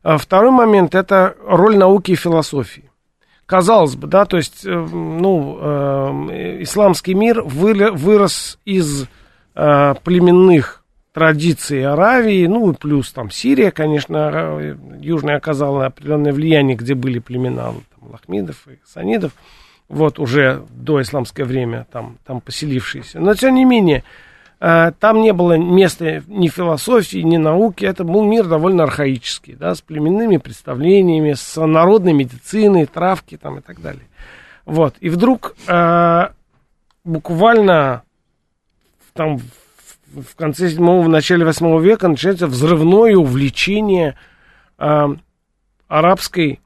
[0.02, 2.90] А второй момент– это роль науки и философии.
[3.46, 6.30] Казалось бы, да, то есть, э, ну,
[6.64, 9.08] исламский мир вырос из
[9.54, 10.83] племенных
[11.14, 17.72] традиции Аравии, ну и плюс там Сирия, конечно, Южная оказала определенное влияние, где были племена
[17.72, 19.32] там, лахмидов и санидов,
[19.88, 23.20] вот уже до исламское время там, там поселившиеся.
[23.20, 24.04] Но тем не менее,
[24.60, 29.76] э, там не было места ни философии, ни науки, это был мир довольно архаический, да,
[29.76, 34.08] с племенными представлениями, с народной медициной, травки там и так далее.
[34.66, 36.28] Вот, и вдруг э,
[37.04, 38.02] буквально
[39.14, 39.38] там
[40.14, 44.16] в конце 7 в начале 8 века начинается взрывное увлечение
[44.78, 45.08] э,
[45.88, 46.60] арабской,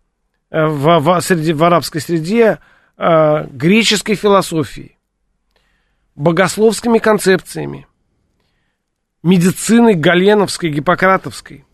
[0.49, 2.59] э, в, в, среди, в арабской среде
[2.97, 4.97] э, греческой философией,
[6.15, 7.87] богословскими концепциями,
[9.23, 11.65] медициной галеновской, гиппократовской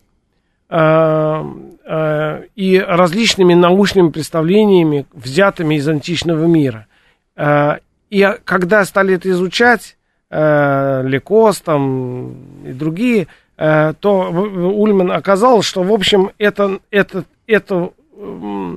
[0.68, 1.44] э,
[1.86, 6.86] э, и различными научными представлениями, взятыми из античного мира.
[7.36, 7.78] Э,
[8.10, 9.96] и когда стали это изучать,
[10.34, 17.90] э, Лекос там и другие, э, то Ульман оказалось, что, в общем, это, это, это,
[18.16, 18.76] э,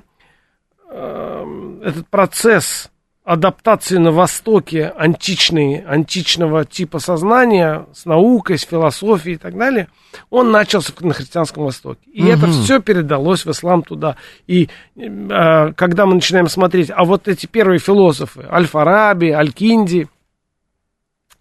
[1.84, 2.92] этот процесс
[3.24, 9.90] адаптации на Востоке античной, античного типа сознания с наукой, с философией и так далее,
[10.30, 12.00] он начался на христианском Востоке.
[12.14, 12.30] И угу.
[12.30, 14.16] это все передалось в ислам туда.
[14.46, 20.08] И э, когда мы начинаем смотреть, а вот эти первые философы, Аль-Фараби, Аль-Кинди,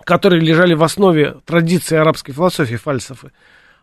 [0.07, 3.33] которые лежали в основе традиции арабской философии, фальсофы.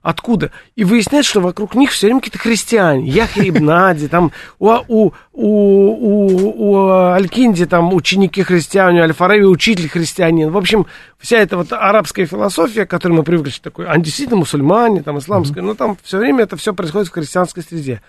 [0.01, 0.51] Откуда?
[0.75, 3.09] И выясняется, что вокруг них все время какие-то христиане.
[3.09, 9.89] Яхья Ибнади, там у, у, у, у, у Алькинди там ученики христиане, у Аль-Фараби учитель
[9.89, 10.49] христианин.
[10.49, 10.87] В общем,
[11.19, 15.61] вся эта вот арабская философия, к которой мы привыкли, что такое антисидно мусульмане, там исламская,
[15.61, 15.67] mm-hmm.
[15.67, 18.01] ну там все время это все происходит в христианской среде.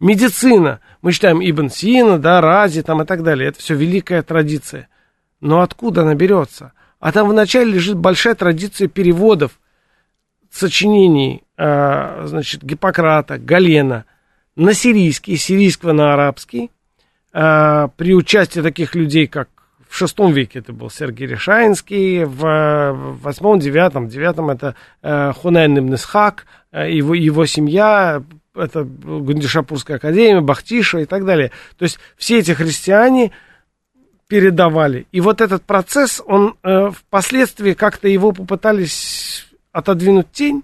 [0.00, 0.80] Медицина.
[1.02, 3.50] Мы читаем Ибн Сина, да, Рази там и так далее.
[3.50, 4.88] Это все великая традиция.
[5.40, 6.72] Но откуда она берется?
[7.00, 9.58] А там вначале лежит большая традиция переводов
[10.50, 14.04] сочинений, э, значит, Гиппократа, Галена
[14.56, 16.70] на сирийский, сирийского на арабский,
[17.32, 19.48] э, при участии таких людей, как
[19.88, 25.96] в VI веке это был Сергей Решаинский, в восьмом, девятом, девятом это э, Хунайн ибн
[26.72, 28.22] его, его семья,
[28.54, 31.52] это Гундишапурская академия, Бахтиша и так далее.
[31.78, 33.32] То есть все эти христиане,
[34.28, 35.06] передавали.
[35.10, 40.62] И вот этот процесс, он э, впоследствии как-то его попытались отодвинуть тень,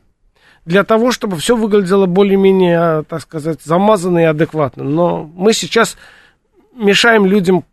[0.64, 4.84] для того, чтобы все выглядело более-менее, так сказать, замазанно и адекватно.
[4.84, 5.96] Но мы сейчас
[6.74, 7.64] мешаем людям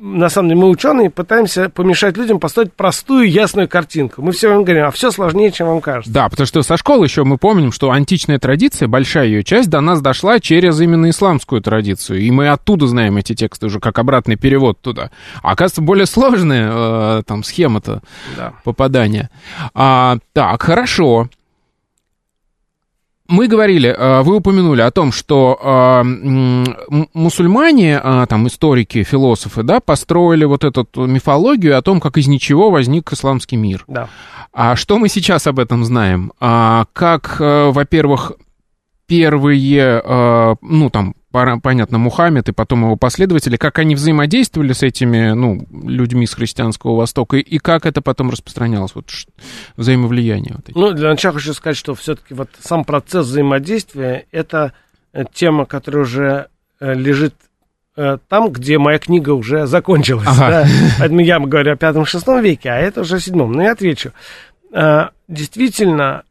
[0.00, 4.22] на самом деле мы ученые пытаемся помешать людям построить простую, ясную картинку.
[4.22, 6.12] Мы все время говорим, а все сложнее, чем вам кажется.
[6.12, 9.80] Да, потому что со школы еще мы помним, что античная традиция, большая ее часть, до
[9.80, 12.20] нас дошла через именно исламскую традицию.
[12.20, 15.10] И мы оттуда знаем эти тексты уже как обратный перевод туда.
[15.42, 18.02] А оказывается, более сложная э, там схема-то
[18.36, 18.54] да.
[18.64, 19.30] попадания.
[19.74, 21.28] А, так, хорошо
[23.30, 26.02] мы говорили, э, вы упомянули о том, что э,
[27.14, 32.70] мусульмане, э, там историки, философы, да, построили вот эту мифологию о том, как из ничего
[32.70, 33.84] возник исламский мир.
[33.86, 34.08] Да.
[34.52, 36.32] А что мы сейчас об этом знаем?
[36.40, 38.32] А как, во-первых,
[39.06, 40.02] первые,
[40.60, 46.26] ну, там, понятно, Мухаммед и потом его последователи, как они взаимодействовали с этими, ну, людьми
[46.26, 49.10] с христианского Востока, и как это потом распространялось, вот
[49.76, 50.56] взаимовлияние.
[50.56, 54.72] Вот ну, для начала хочу сказать, что все-таки вот сам процесс взаимодействия, это
[55.12, 56.48] э, тема, которая уже
[56.80, 57.34] э, лежит
[57.96, 60.26] э, там, где моя книга уже закончилась.
[60.26, 60.50] Ага.
[60.50, 60.66] Да?
[60.98, 63.52] Поэтому я говорю о пятом-шестом веке, а это уже седьмом.
[63.52, 64.12] Но я отвечу.
[65.26, 66.22] Действительно,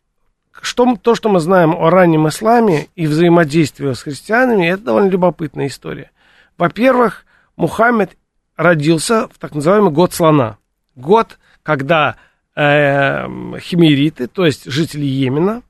[0.64, 5.68] что, то, что мы знаем о раннем исламе и взаимодействии с христианами, это довольно любопытная
[5.68, 6.12] история.
[6.58, 8.18] Во-первых, Мухаммед
[8.56, 10.58] родился в так называемый год слона.
[10.96, 12.18] Год, когда
[12.56, 13.28] э,
[13.60, 15.62] химериты, то есть жители Йемена,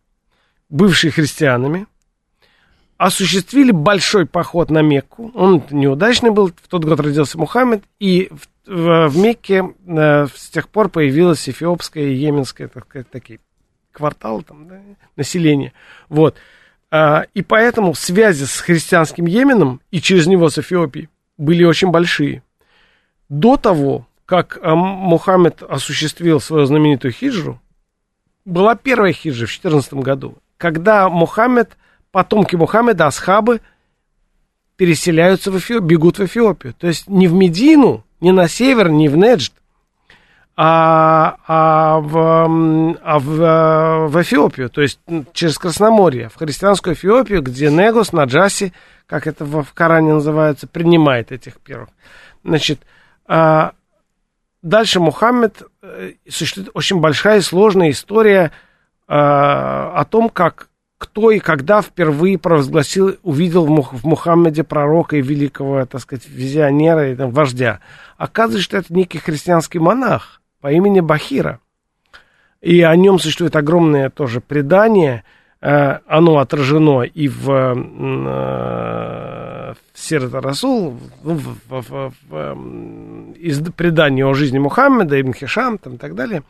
[0.70, 1.88] бывшие христианами,
[2.98, 5.32] осуществили большой поход на Мекку.
[5.34, 10.50] Он неудачный был, в тот год родился Мухаммед, и в, в, в Мекке э, с
[10.50, 13.40] тех пор появилась эфиопская и йеменская, так сказать, такие
[13.92, 14.80] квартал там, да,
[15.16, 15.74] населения.
[16.10, 16.36] Вот.
[16.92, 22.44] А, и поэтому связи с христианским Йеменом и через него с Эфиопией были очень большие.
[23.30, 27.62] До того, как а, Мухаммед осуществил свою знаменитую хиджру,
[28.46, 31.78] была первая хиджра в 14 году, когда Мухаммед,
[32.12, 33.62] потомки Мухаммеда, асхабы,
[34.76, 36.74] переселяются в Эфиопию, бегут в Эфиопию.
[36.74, 39.54] То есть не в Медину, не на север, не в Неджд,
[40.62, 45.00] а, а, в, а в, в Эфиопию, то есть
[45.32, 48.74] через Красноморье, в христианскую Эфиопию, где Негус, Наджаси,
[49.06, 51.88] как это в, в Коране называется, принимает этих первых.
[52.44, 52.82] Значит,
[53.26, 53.72] а,
[54.62, 58.52] дальше Мухаммед, э, существует очень большая и сложная история
[59.08, 60.68] а, о том, как
[60.98, 67.16] кто и когда впервые провозгласил, увидел в Мухаммеде пророка и великого, так сказать, визионера и
[67.16, 67.80] там, вождя.
[68.18, 71.60] Оказывается, что это некий христианский монах, по имени Бахира.
[72.62, 75.24] И о нем существует огромное тоже предание.
[75.62, 77.74] Э, оно отражено и в, э,
[79.74, 85.78] в Сират Расул, ну, в, в, в, в, из предания о жизни Мухаммеда, Ибн Хишам
[85.78, 86.44] там, и так далее.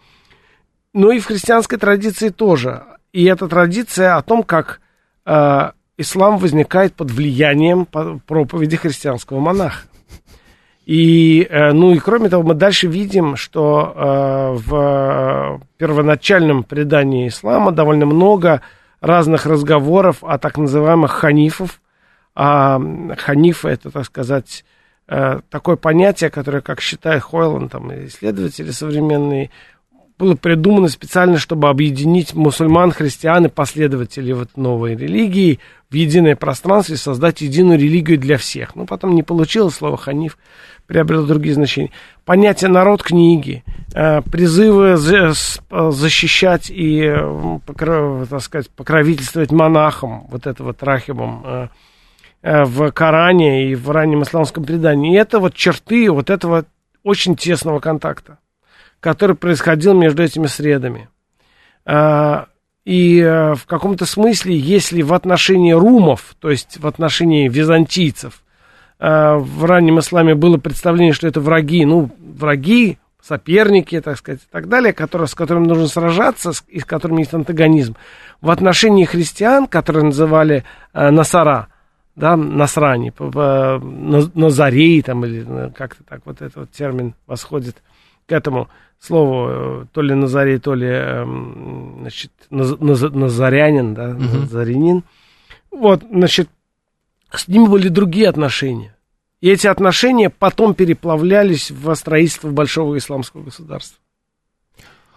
[0.94, 2.84] Но и в христианской традиции тоже.
[3.14, 4.82] И эта традиция о том, как
[5.26, 9.89] э, ислам возникает под влиянием проповеди христианского монаха.
[10.90, 17.72] И, э, ну и кроме того, мы дальше видим, что э, в первоначальном предании ислама
[17.72, 18.64] довольно много
[19.00, 21.80] разных разговоров о так называемых ханифов.
[22.34, 22.82] А
[23.20, 24.66] ханифы это, так сказать,
[25.08, 29.52] э, такое понятие, которое, как считает Хойланд, там, исследователи современные,
[30.20, 36.94] было придумано специально, чтобы объединить мусульман, христиан и последователей вот новой религии в единое пространство
[36.94, 38.76] и создать единую религию для всех.
[38.76, 40.38] Ну, потом не получилось, слово «ханиф»
[40.88, 41.92] приобрело другие значения.
[42.26, 43.64] Понятие «народ книги»,
[43.96, 47.60] э, призывы защищать и, э,
[48.30, 51.70] так сказать, покровительствовать монахам, вот это вот рахибам,
[52.44, 55.14] э, в Коране и в раннем исламском предании.
[55.14, 56.66] И это вот черты вот этого
[57.04, 58.38] очень тесного контакта
[59.00, 61.10] который происходил между этими средами.
[61.86, 62.48] А,
[62.86, 68.44] и э, в каком-то смысле, если в отношении румов, то есть в отношении византийцев,
[69.00, 74.52] э, в раннем исламе было представление, что это враги, ну, враги, соперники, так сказать, и
[74.52, 77.96] так далее, которые, с которыми нужно сражаться, и с которыми есть антагонизм.
[78.42, 81.68] В отношении христиан, которые называли э, Насара,
[82.16, 83.14] да, Насрани,
[84.36, 87.82] Назарей, там, или как-то так вот этот вот термин восходит
[88.28, 88.68] к этому,
[89.00, 94.24] слово э, то ли Назарей, то ли эм, значит, Назарянин, да, угу.
[94.42, 95.04] Назарянин.
[95.72, 96.50] Вот, значит,
[97.34, 98.96] с ними были другие отношения.
[99.42, 103.98] И эти отношения потом переплавлялись в строительство большого исламского государства.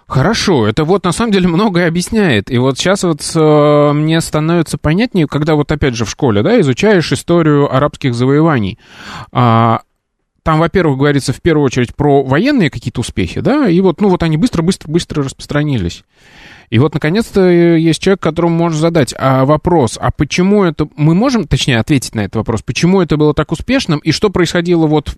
[0.07, 2.51] Хорошо, это вот на самом деле многое объясняет.
[2.51, 6.61] И вот сейчас вот э, мне становится понятнее, когда вот опять же в школе, да,
[6.61, 8.79] изучаешь историю арабских завоеваний.
[9.33, 9.81] А,
[10.43, 14.23] там, во-первых, говорится в первую очередь про военные какие-то успехи, да, и вот, ну, вот
[14.23, 16.05] они быстро-быстро-быстро распространились.
[16.71, 20.89] И вот, наконец-то, есть человек, которому можно задать а, вопрос, а почему это...
[20.97, 24.87] Мы можем, точнее, ответить на этот вопрос, почему это было так успешным, и что происходило
[24.87, 25.15] вот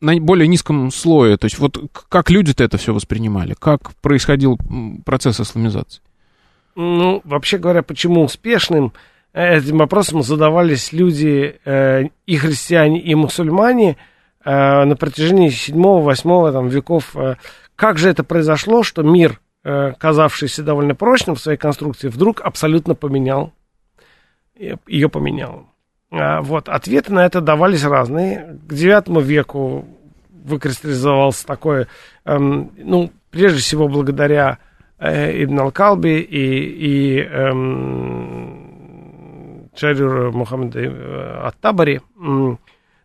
[0.00, 4.58] на более низком слое, то есть вот как люди-то это все воспринимали, как происходил
[5.04, 6.00] процесс исламизации?
[6.74, 8.92] Ну, вообще говоря, почему успешным,
[9.34, 13.96] этим вопросом задавались люди, э, и христиане, и мусульмане, э,
[14.44, 17.16] на протяжении 7-8 там, веков.
[17.16, 17.36] Э,
[17.76, 22.94] как же это произошло, что мир, э, казавшийся довольно прочным в своей конструкции, вдруг абсолютно
[22.94, 23.52] поменял,
[24.54, 25.66] ее поменял?
[26.12, 28.58] Э, вот, ответы на это давались разные.
[28.68, 29.86] К IX веку
[30.44, 31.86] выкристаллизовался такой,
[32.24, 34.58] эм, ну, прежде всего благодаря
[34.98, 38.62] э, Ибн Аль-Калби и, и эм,
[39.74, 42.00] Джарюр Мухаммеда э, Ат-Табари,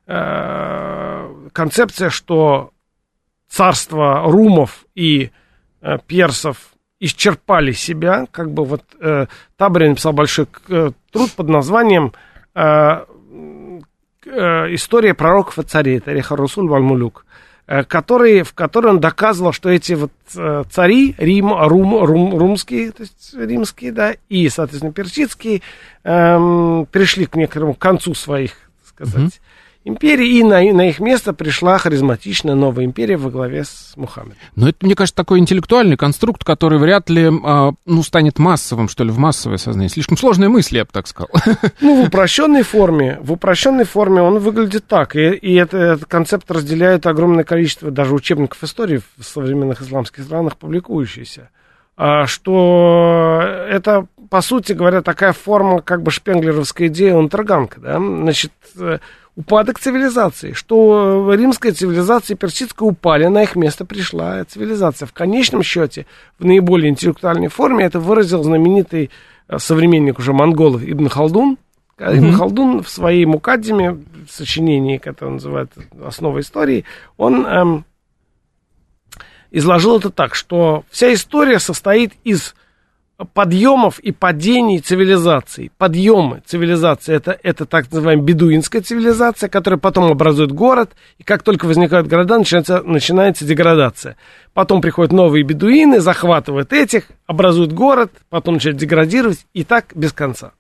[0.08, 1.17] э,
[1.54, 2.72] концепция, что
[3.50, 5.32] царство румов и
[5.82, 12.14] э, персов исчерпали себя, как бы вот э, Табари написал большой э, труд под названием
[12.56, 13.06] э,
[14.26, 17.26] э, «История пророков и царей», Тариха Русуль Вальмулюк.
[17.68, 22.92] Э, который, в которой он доказывал, что эти вот э, цари, Рим, Рум, Рум, румские,
[22.92, 25.62] то есть римские, да, и, соответственно, персидские,
[26.04, 29.42] эм, пришли к некоторому концу своих, так сказать, mm-hmm
[29.88, 34.38] империи, и на, на их место пришла харизматичная новая империя во главе с Мухаммедом.
[34.56, 39.04] Но это, мне кажется, такой интеллектуальный конструкт, который вряд ли, а, ну, станет массовым, что
[39.04, 39.90] ли, в массовое сознание.
[39.90, 41.30] Слишком сложные мысли, я бы так сказал.
[41.82, 46.50] Ну, в упрощенной форме, в упрощенной форме он выглядит так, и, и это, этот концепт
[46.52, 51.50] разделяет огромное количество даже учебников истории в современных исламских странах, публикующиеся,
[51.96, 58.52] а, что это, по сути говоря, такая форма, как бы шпенглеровская идея унтерганка, да, значит,
[58.78, 59.00] э,
[59.36, 65.06] упадок цивилизации, что римская цивилизация и персидская упали, на их место пришла цивилизация.
[65.06, 66.06] В конечном счете,
[66.40, 69.12] в наиболее интеллектуальной форме это выразил знаменитый
[69.48, 71.58] э, современник уже монголов Ибн Халдун.
[71.98, 72.18] Mm-hmm.
[72.18, 75.72] Ибн Халдун в своей Мукаддиме, сочинении, которое называют
[76.04, 76.86] «Основа истории»,
[77.18, 77.86] он эм,
[79.52, 82.56] изложил это так, что вся история состоит из
[83.34, 85.72] подъемов и падений цивилизаций.
[85.78, 91.66] Подъемы цивилизации это, это так называемая бедуинская цивилизация, которая потом образует город, и как только
[91.66, 94.18] возникают города, начинается, начинается деградация.
[94.54, 100.52] Потом приходят новые бедуины, захватывают этих, образуют город, потом начинают деградировать, и так без конца.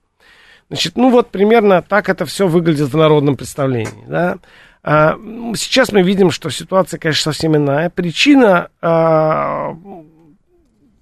[0.69, 4.03] Значит, ну вот примерно так это все выглядит в народном представлении.
[4.07, 4.37] Да?
[4.83, 5.15] А,
[5.55, 7.89] сейчас мы видим, что ситуация, конечно, совсем иная.
[7.89, 9.75] Причина а,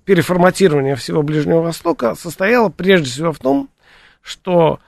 [0.06, 3.70] переформатирование всего Ближнего Востока состояло прежде всего в том,
[4.22, 4.80] что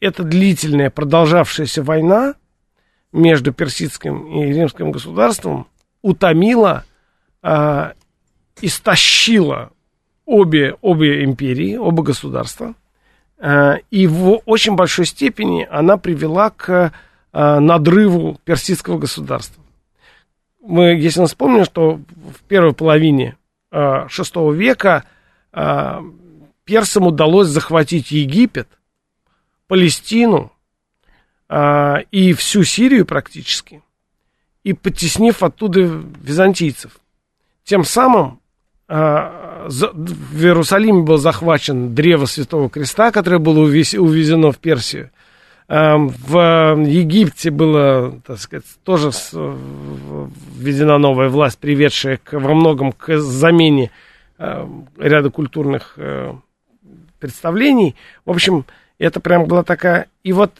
[0.00, 2.34] эта длительная продолжавшаяся война
[3.12, 5.66] между персидским и римским государством
[6.02, 6.84] утомила,
[7.42, 7.92] э,
[8.60, 9.70] истощила
[10.24, 12.74] обе, обе империи, оба государства.
[13.38, 16.92] Э, и в очень большой степени она привела к
[17.32, 19.62] э, надрыву персидского государства.
[20.60, 23.36] Мы, если мы вспомним, что в первой половине
[23.72, 25.04] VI века
[25.52, 26.02] а,
[26.64, 28.68] персам удалось захватить Египет,
[29.66, 30.52] Палестину
[31.48, 33.82] а, и всю Сирию практически,
[34.64, 36.98] и потеснив оттуда византийцев.
[37.64, 38.40] Тем самым
[38.88, 45.10] в Иерусалиме был захвачен древо Святого Креста, которое было увезено в Персию.
[45.68, 49.10] В Египте было, так сказать, тоже
[50.56, 53.90] введена новая власть, приведшая к, во многом к замене
[54.38, 56.32] ряда культурных э,
[57.18, 57.96] представлений.
[58.24, 58.64] В общем,
[58.98, 60.06] это прям была такая...
[60.22, 60.52] И вот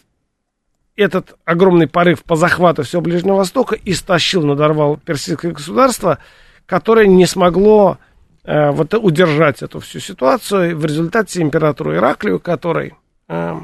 [0.96, 6.18] этот огромный порыв по захвату всего Ближнего Востока истощил, надорвал персидское государство,
[6.66, 7.98] которое не смогло
[8.42, 10.76] э, вот удержать эту всю ситуацию.
[10.76, 12.94] В результате императору Ираклию, который
[13.28, 13.56] э,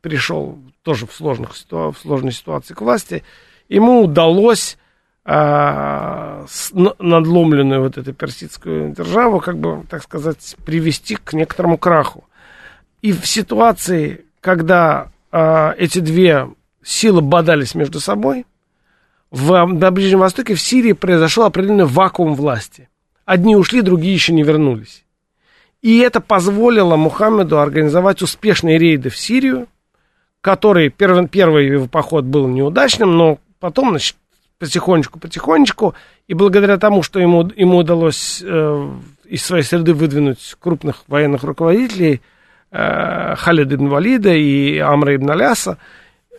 [0.00, 3.24] пришел тоже в, сложных, в сложной ситуации к власти,
[3.68, 4.78] ему удалось
[5.24, 6.46] а,
[6.98, 12.24] надломленную вот эту персидскую державу, как бы, так сказать, привести к некоторому краху.
[13.02, 16.48] И в ситуации, когда а, эти две
[16.82, 18.46] силы бодались между собой,
[19.32, 22.88] в, на Ближнем Востоке, в Сирии произошел определенный вакуум власти.
[23.24, 25.04] Одни ушли, другие еще не вернулись.
[25.86, 29.68] И это позволило Мухаммеду организовать успешные рейды в Сирию,
[30.40, 34.16] который первый, первый его поход был неудачным, но потом, значит,
[34.58, 35.94] потихонечку, потихонечку,
[36.26, 38.90] и благодаря тому, что ему, ему удалось э,
[39.26, 42.20] из своей среды выдвинуть крупных военных руководителей,
[42.72, 45.78] э, Халида ибн Валида и Амра ибн Аляса,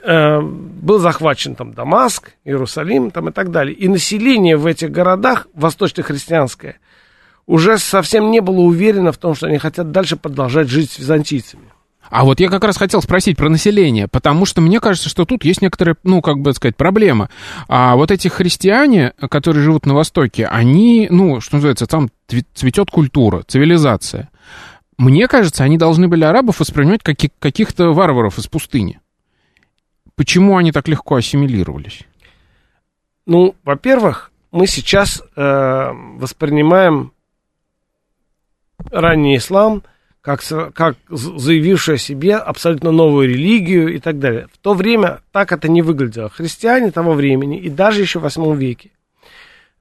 [0.04, 3.74] э, был захвачен там Дамаск, Иерусалим там, и так далее.
[3.74, 6.82] И население в этих городах, восточно-христианское,
[7.48, 11.64] уже совсем не было уверено в том, что они хотят дальше продолжать жить с византийцами.
[12.10, 15.44] А вот я как раз хотел спросить про население, потому что мне кажется, что тут
[15.44, 17.30] есть некоторая, ну, как бы сказать, проблема.
[17.68, 22.10] А вот эти христиане, которые живут на Востоке, они, ну, что называется, там
[22.54, 24.30] цветет культура, цивилизация.
[24.98, 29.00] Мне кажется, они должны были арабов воспринимать как каких-то варваров из пустыни.
[30.16, 32.02] Почему они так легко ассимилировались?
[33.26, 37.12] Ну, во-первых, мы сейчас э, воспринимаем
[38.92, 39.84] ранний ислам
[40.22, 40.42] как,
[40.74, 44.48] как заявивший о себе абсолютно новую религию и так далее.
[44.52, 46.30] В то время так это не выглядело.
[46.30, 48.92] Христиане того времени и даже еще в восьмом веке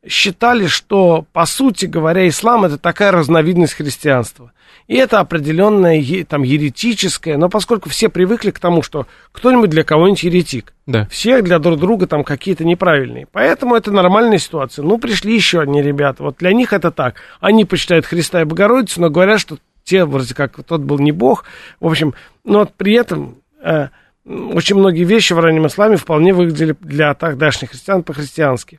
[0.09, 4.53] считали, что, по сути говоря, ислам это такая разновидность христианства.
[4.87, 10.23] И это определенное там еретическое, но поскольку все привыкли к тому, что кто-нибудь для кого-нибудь
[10.23, 11.09] еретик, да.
[11.11, 13.27] все для друг друга там какие-то неправильные.
[13.33, 14.85] Поэтому это нормальная ситуация.
[14.85, 17.17] Ну, пришли еще одни ребята, вот для них это так.
[17.41, 21.45] Они почитают Христа и Богородицу, но говорят, что те, вроде как, тот был не Бог.
[21.81, 23.89] В общем, но вот при этом э,
[24.25, 28.79] очень многие вещи в раннем исламе вполне выглядели для тогдашних христиан по-христиански.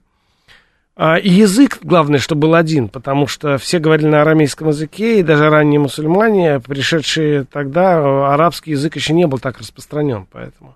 [1.00, 5.24] А, и язык, главное, что был один, потому что все говорили на арамейском языке, и
[5.24, 10.76] даже ранние мусульмане, пришедшие тогда, арабский язык еще не был так распространен, поэтому.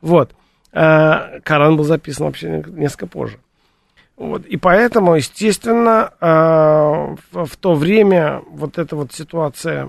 [0.00, 0.32] Вот.
[0.72, 3.38] А, Коран был записан вообще несколько позже.
[4.16, 4.44] Вот.
[4.44, 9.88] И поэтому, естественно, а, в то время вот эта вот ситуация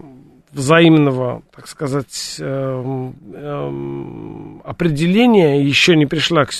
[0.52, 6.52] взаимного, так сказать, эм, эм, определения еще не пришла к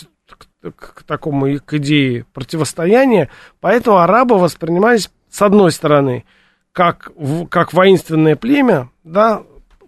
[0.62, 6.26] к такому, к идее противостояния, поэтому арабы воспринимались, с одной стороны,
[6.72, 7.12] как,
[7.50, 9.44] как воинственное племя, да,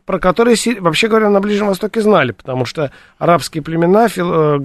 [0.05, 4.59] про которые, вообще говоря, на Ближнем Востоке знали, потому что арабские племена, фил, э,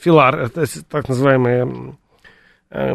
[0.00, 1.96] филар, это так называемые
[2.70, 2.94] э,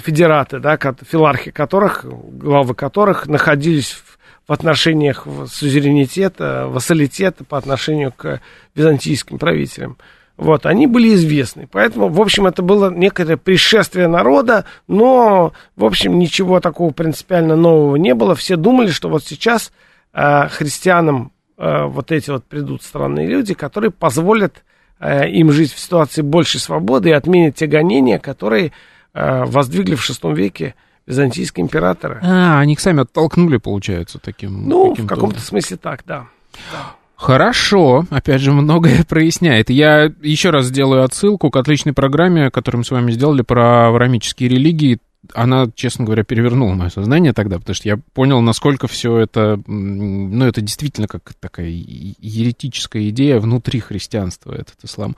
[0.00, 4.18] федераты, да, филархи которых, главы которых находились в
[4.52, 8.42] в отношениях сузеренитета, вассалитета по отношению к
[8.74, 9.96] византийским правителям.
[10.36, 11.66] Вот, они были известны.
[11.72, 17.96] Поэтому, в общем, это было некое пришествие народа, но, в общем, ничего такого принципиально нового
[17.96, 18.34] не было.
[18.34, 19.72] Все думали, что вот сейчас
[20.12, 24.64] э, христианам э, вот эти вот придут странные люди, которые позволят
[25.00, 28.72] э, им жить в ситуации большей свободы и отменят те гонения, которые
[29.14, 30.74] э, воздвигли в VI веке
[31.06, 32.20] византийские императоры.
[32.22, 34.68] А, они их сами оттолкнули, получается, таким.
[34.68, 36.26] Ну, в каком-то смысле так, да.
[36.72, 36.96] да.
[37.22, 39.70] Хорошо, опять же, многое проясняет.
[39.70, 44.48] Я еще раз сделаю отсылку к отличной программе, которую мы с вами сделали про аврамические
[44.48, 44.98] религии.
[45.34, 50.44] Она, честно говоря, перевернула мое сознание тогда, потому что я понял, насколько все это, ну,
[50.44, 55.14] это действительно как такая еретическая идея внутри христианства, этот ислам.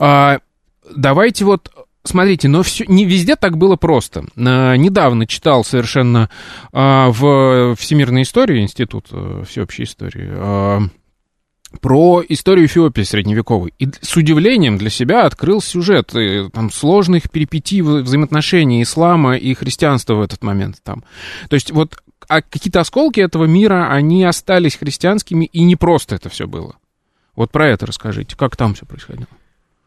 [0.00, 0.40] А,
[0.96, 1.70] давайте вот
[2.06, 4.24] Смотрите, но все, не везде так было просто.
[4.36, 6.30] А, недавно читал совершенно
[6.72, 10.80] а, в Всемирной истории, Институт а, всеобщей истории, а,
[11.80, 13.74] про историю Эфиопии средневековой.
[13.78, 20.14] И с удивлением для себя открыл сюжет и, там, сложных перипетий взаимоотношений ислама и христианства
[20.14, 20.76] в этот момент.
[20.82, 21.04] Там.
[21.48, 21.96] То есть вот
[22.28, 26.76] а какие-то осколки этого мира, они остались христианскими, и не просто это все было.
[27.36, 29.28] Вот про это расскажите, как там все происходило.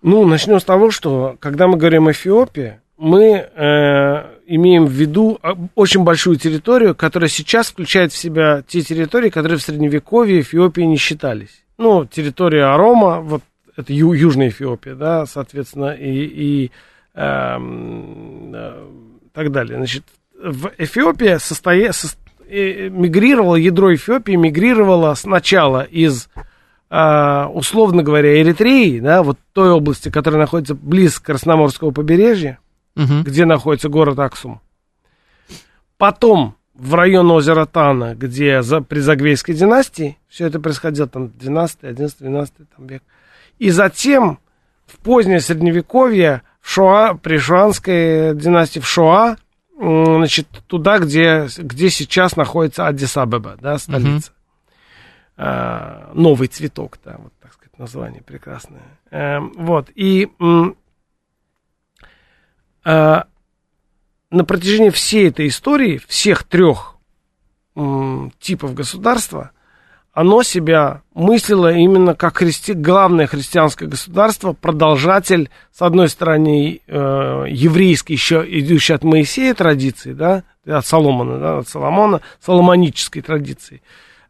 [0.02, 5.40] Ну, начнем с того, что когда мы говорим о Эфиопии, мы э, имеем в виду
[5.42, 10.82] а, очень большую территорию, которая сейчас включает в себя те территории, которые в Средневековье Эфиопии
[10.82, 11.64] не считались.
[11.78, 13.42] Ну, территория Арома, вот
[13.78, 16.72] это ю, Южная Эфиопия, да, соответственно, и, и
[17.14, 18.88] эм, э,
[19.34, 19.78] так далее.
[19.78, 20.04] Значит,
[20.42, 21.92] в Эфиопии состоя...
[21.92, 22.08] со...
[22.50, 26.30] Э, мигрировало, ядро Эфиопии мигрировало сначала из
[26.90, 32.60] условно говоря, Эритреи, да, вот той области, которая находится близ Красноморского побережья,
[32.96, 33.22] угу.
[33.24, 34.60] где находится город Аксум.
[35.98, 41.84] Потом в район озера Тана, где за, при Загвейской династии, все это происходило там 12,
[41.84, 43.04] 11, 12 там, век.
[43.60, 44.40] И затем
[44.88, 49.36] в позднее Средневековье, в Шоа, при Шуанской династии в Шоа,
[49.78, 54.32] значит, туда, где, где сейчас находится Аддис-Абеба, да, столица.
[55.42, 58.82] Э, новый цветок, да, вот так сказать, название прекрасное.
[59.10, 60.74] Э, вот, и э,
[62.84, 63.26] на
[64.46, 66.98] протяжении всей этой истории, всех трех
[68.40, 69.52] типов государства,
[70.12, 72.74] оно себя мыслило именно как христи...
[72.74, 80.44] главное христианское государство, продолжатель, с одной стороны, э, еврейский, еще идущий от Моисея традиции, да,
[80.66, 83.82] от Соломона, да, от Соломона, соломонической традиции,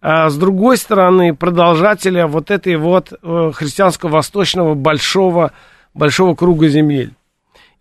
[0.02, 5.52] а с другой стороны, продолжателя вот этой вот э, христианско-восточного большого,
[5.94, 7.14] большого круга земель.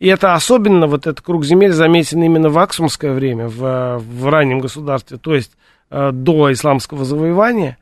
[0.01, 4.61] И это особенно, вот этот круг земель заметен именно в Аксумское время, в, в раннем
[4.61, 5.53] государстве, то есть
[5.91, 7.79] э, до исламского завоевания.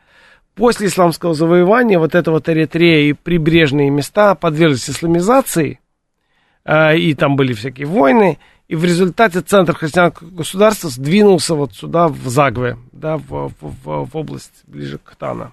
[0.55, 5.81] После исламского завоевания вот эта вот Эритрея и прибрежные места подверглись исламизации,
[6.65, 12.09] э, и там были всякие войны, и в результате центр христианского государства сдвинулся вот сюда,
[12.09, 15.53] в Загве, да, в, в, в область ближе к Тана.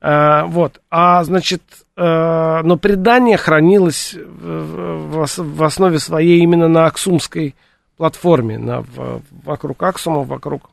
[0.00, 1.62] А, вот, а, значит,
[1.96, 7.54] а, но предание хранилось в, в, основе своей именно на Аксумской
[7.96, 10.70] платформе, на, в, вокруг Аксума, вокруг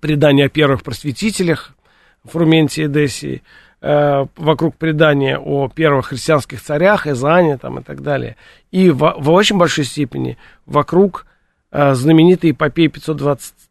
[0.00, 1.74] предания о первых просветителях
[2.24, 3.42] Фрументе и Десии,
[3.82, 8.36] Э, вокруг предания о первых христианских царях, Эзане там, и так далее.
[8.70, 11.24] И в, в очень большой степени вокруг
[11.72, 12.88] э, знаменитой эпопеи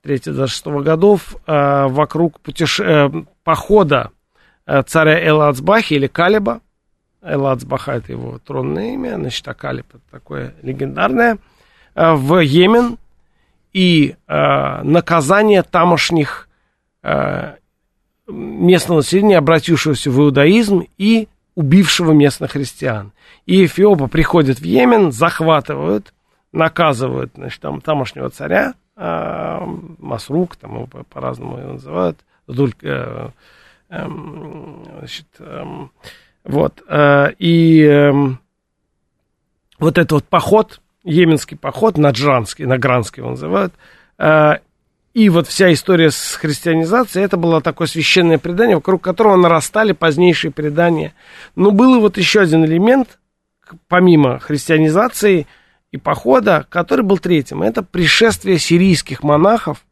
[0.04, 2.84] 523-26 годов, э, вокруг путеше...
[2.84, 3.12] э,
[3.44, 4.10] похода
[4.66, 6.62] э, царя Элацбахи или Калиба.
[7.22, 11.38] Элацбаха это его тронное имя, значит, а Калиб это такое легендарное,
[11.94, 12.98] э, в Йемен
[13.74, 16.50] и э, наказание тамошних
[17.04, 17.58] э,
[18.30, 23.12] местного населения, обратившегося в иудаизм и убившего местных христиан.
[23.46, 26.14] И эфиопы приходят в Йемен, захватывают,
[26.52, 29.60] наказывают значит, там, тамошнего царя, э,
[29.98, 33.30] Масрук, там его по- по-разному его называют, Дуль, э,
[33.90, 34.08] э,
[35.00, 35.64] значит, э,
[36.44, 38.12] вот, э, и э,
[39.80, 43.74] вот этот вот поход, йеменский поход, наджранский, награнский его называют,
[44.18, 44.54] э,
[45.20, 50.50] и вот вся история с христианизацией, это было такое священное предание, вокруг которого нарастали позднейшие
[50.50, 51.14] предания.
[51.58, 53.20] Но был вот еще один элемент,
[53.90, 55.46] помимо христианизации
[55.92, 57.64] и похода, который был третьим.
[57.64, 59.84] Это пришествие сирийских монахов,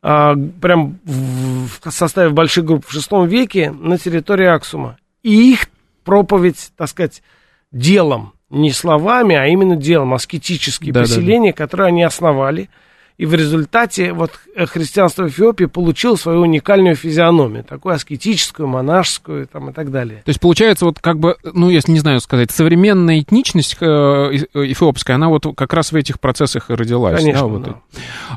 [0.00, 4.96] а, прям в, составе больших групп в шестом веке на территории Аксума.
[5.22, 5.66] И их
[6.04, 7.22] проповедь, так сказать,
[7.70, 11.14] делом, не словами, а именно делом, аскетические Да-да-да.
[11.14, 12.70] поселения, которые они основали–
[13.18, 19.46] и в результате вот э, христианство в Эфиопии получило свою уникальную физиономию, такую аскетическую, монашескую
[19.46, 20.22] там, и так далее.
[20.24, 24.46] То есть получается вот как бы, ну, если не знаю сказать, современная этничность э, э,
[24.54, 27.18] эфиопская, она вот как раз в этих процессах и родилась.
[27.20, 27.74] Конечно, да, вот да.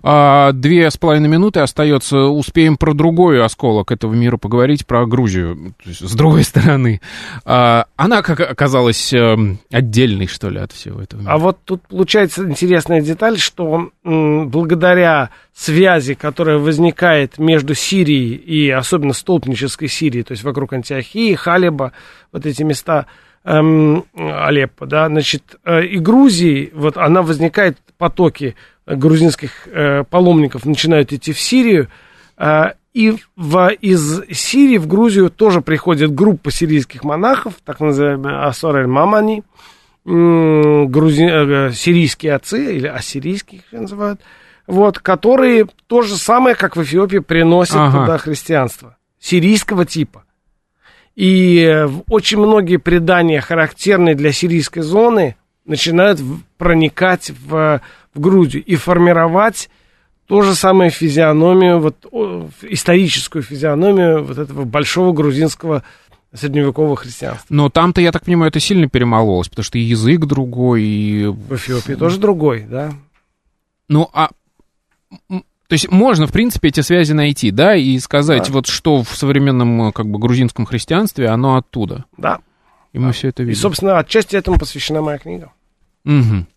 [0.02, 5.74] А, две с половиной минуты остается, успеем про другой осколок этого мира поговорить, про Грузию,
[5.84, 7.02] есть с другой стороны.
[7.44, 9.36] А, она как оказалась э,
[9.72, 11.34] отдельной, что ли, от всего этого мира.
[11.34, 18.70] А вот тут получается интересная деталь, что м, благодаря связи, которая возникает между Сирией и
[18.70, 21.92] особенно столпнической Сирией, то есть вокруг Антиохии, Халиба,
[22.32, 23.08] вот эти места,
[23.44, 28.56] эм, Алеппо, да, значит, э, и Грузии, вот она возникает, потоки
[28.86, 31.88] грузинских э, паломников начинают идти в Сирию,
[32.38, 38.86] э, и в, из Сирии в Грузию тоже приходит группа сирийских монахов, так называемые Асор
[38.88, 39.44] мамани.
[40.06, 44.22] Грузи, э, сирийские отцы, или ассирийские их называют,
[44.70, 48.02] вот, которые то же самое, как в Эфиопии, приносят Ага.
[48.02, 48.98] туда христианство.
[49.20, 50.24] Сирийского типа.
[51.16, 56.22] И э, очень многие предания, характерные для сирийской зоны, начинают
[56.58, 57.82] проникать в,
[58.14, 59.70] в Грузию и формировать
[60.28, 62.06] то же самое физиономию, вот,
[62.62, 65.84] историческую физиономию вот этого большого грузинского
[66.32, 67.48] средневекового христианства.
[67.50, 71.26] Но там-то, я так понимаю, это сильно перемололось, потому что и язык другой, и...
[71.26, 72.94] В Эфиопии тоже другой, да.
[73.88, 74.30] Ну, а...
[75.30, 78.54] То есть можно, в принципе, эти связи найти, да, и сказать, Да.
[78.54, 82.06] вот что в современном, э, как бы, грузинском христианстве, оно оттуда.
[82.18, 82.40] Да.
[82.92, 83.62] И мы все это И, видим.
[83.62, 85.52] собственно, отчасти этому посвящена моя книга.
[86.06, 86.48] Мгм.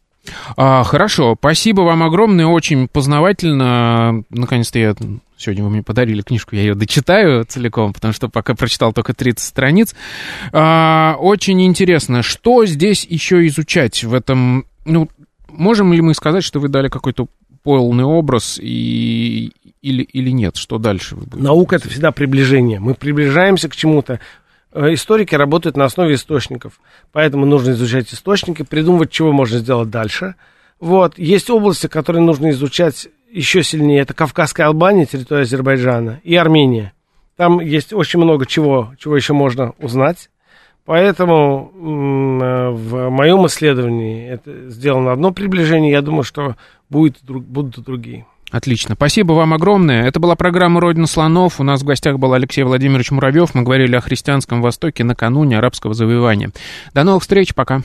[0.57, 4.25] А, хорошо, спасибо вам огромное, очень познавательно.
[4.31, 4.95] Наконец-то я
[5.37, 9.45] сегодня вы мне подарили книжку, я ее дочитаю целиком, потому что пока прочитал только 30
[9.45, 9.95] страниц.
[10.53, 14.65] А, очень интересно, что здесь еще изучать в этом?
[14.85, 15.09] Ну,
[15.49, 17.27] можем ли мы сказать, что вы дали какой-то
[17.63, 20.57] полный образ и или или нет?
[20.57, 21.43] Что дальше вы будете?
[21.43, 22.81] Наука это всегда приближение.
[22.81, 24.21] Мы приближаемся к чему-то.
[24.73, 26.81] Э, Историки работают на основе источников,
[27.13, 30.35] поэтому нужно изучать источники, придумывать, чего можно сделать дальше.
[30.81, 31.19] Вот.
[31.19, 34.01] Есть области, которые нужно изучать еще сильнее.
[34.01, 36.93] Это Кавказская Албания, территория Азербайджана, и Армения.
[37.37, 40.29] Там есть очень много чего, чего еще можно узнать.
[40.85, 45.93] Поэтому э, в моем исследовании это сделано одно приближение.
[45.93, 46.57] Я думаю, что
[46.91, 48.27] будет, будут и другие.
[48.51, 48.95] Отлично.
[48.97, 50.07] Спасибо вам огромное.
[50.07, 51.59] Это была программа «Родина слонов».
[51.59, 53.55] У нас в гостях был Алексей Владимирович Муравьев.
[53.55, 56.51] Мы говорили о христианском Востоке накануне арабского завоевания.
[56.93, 57.55] До новых встреч.
[57.55, 57.81] Пока.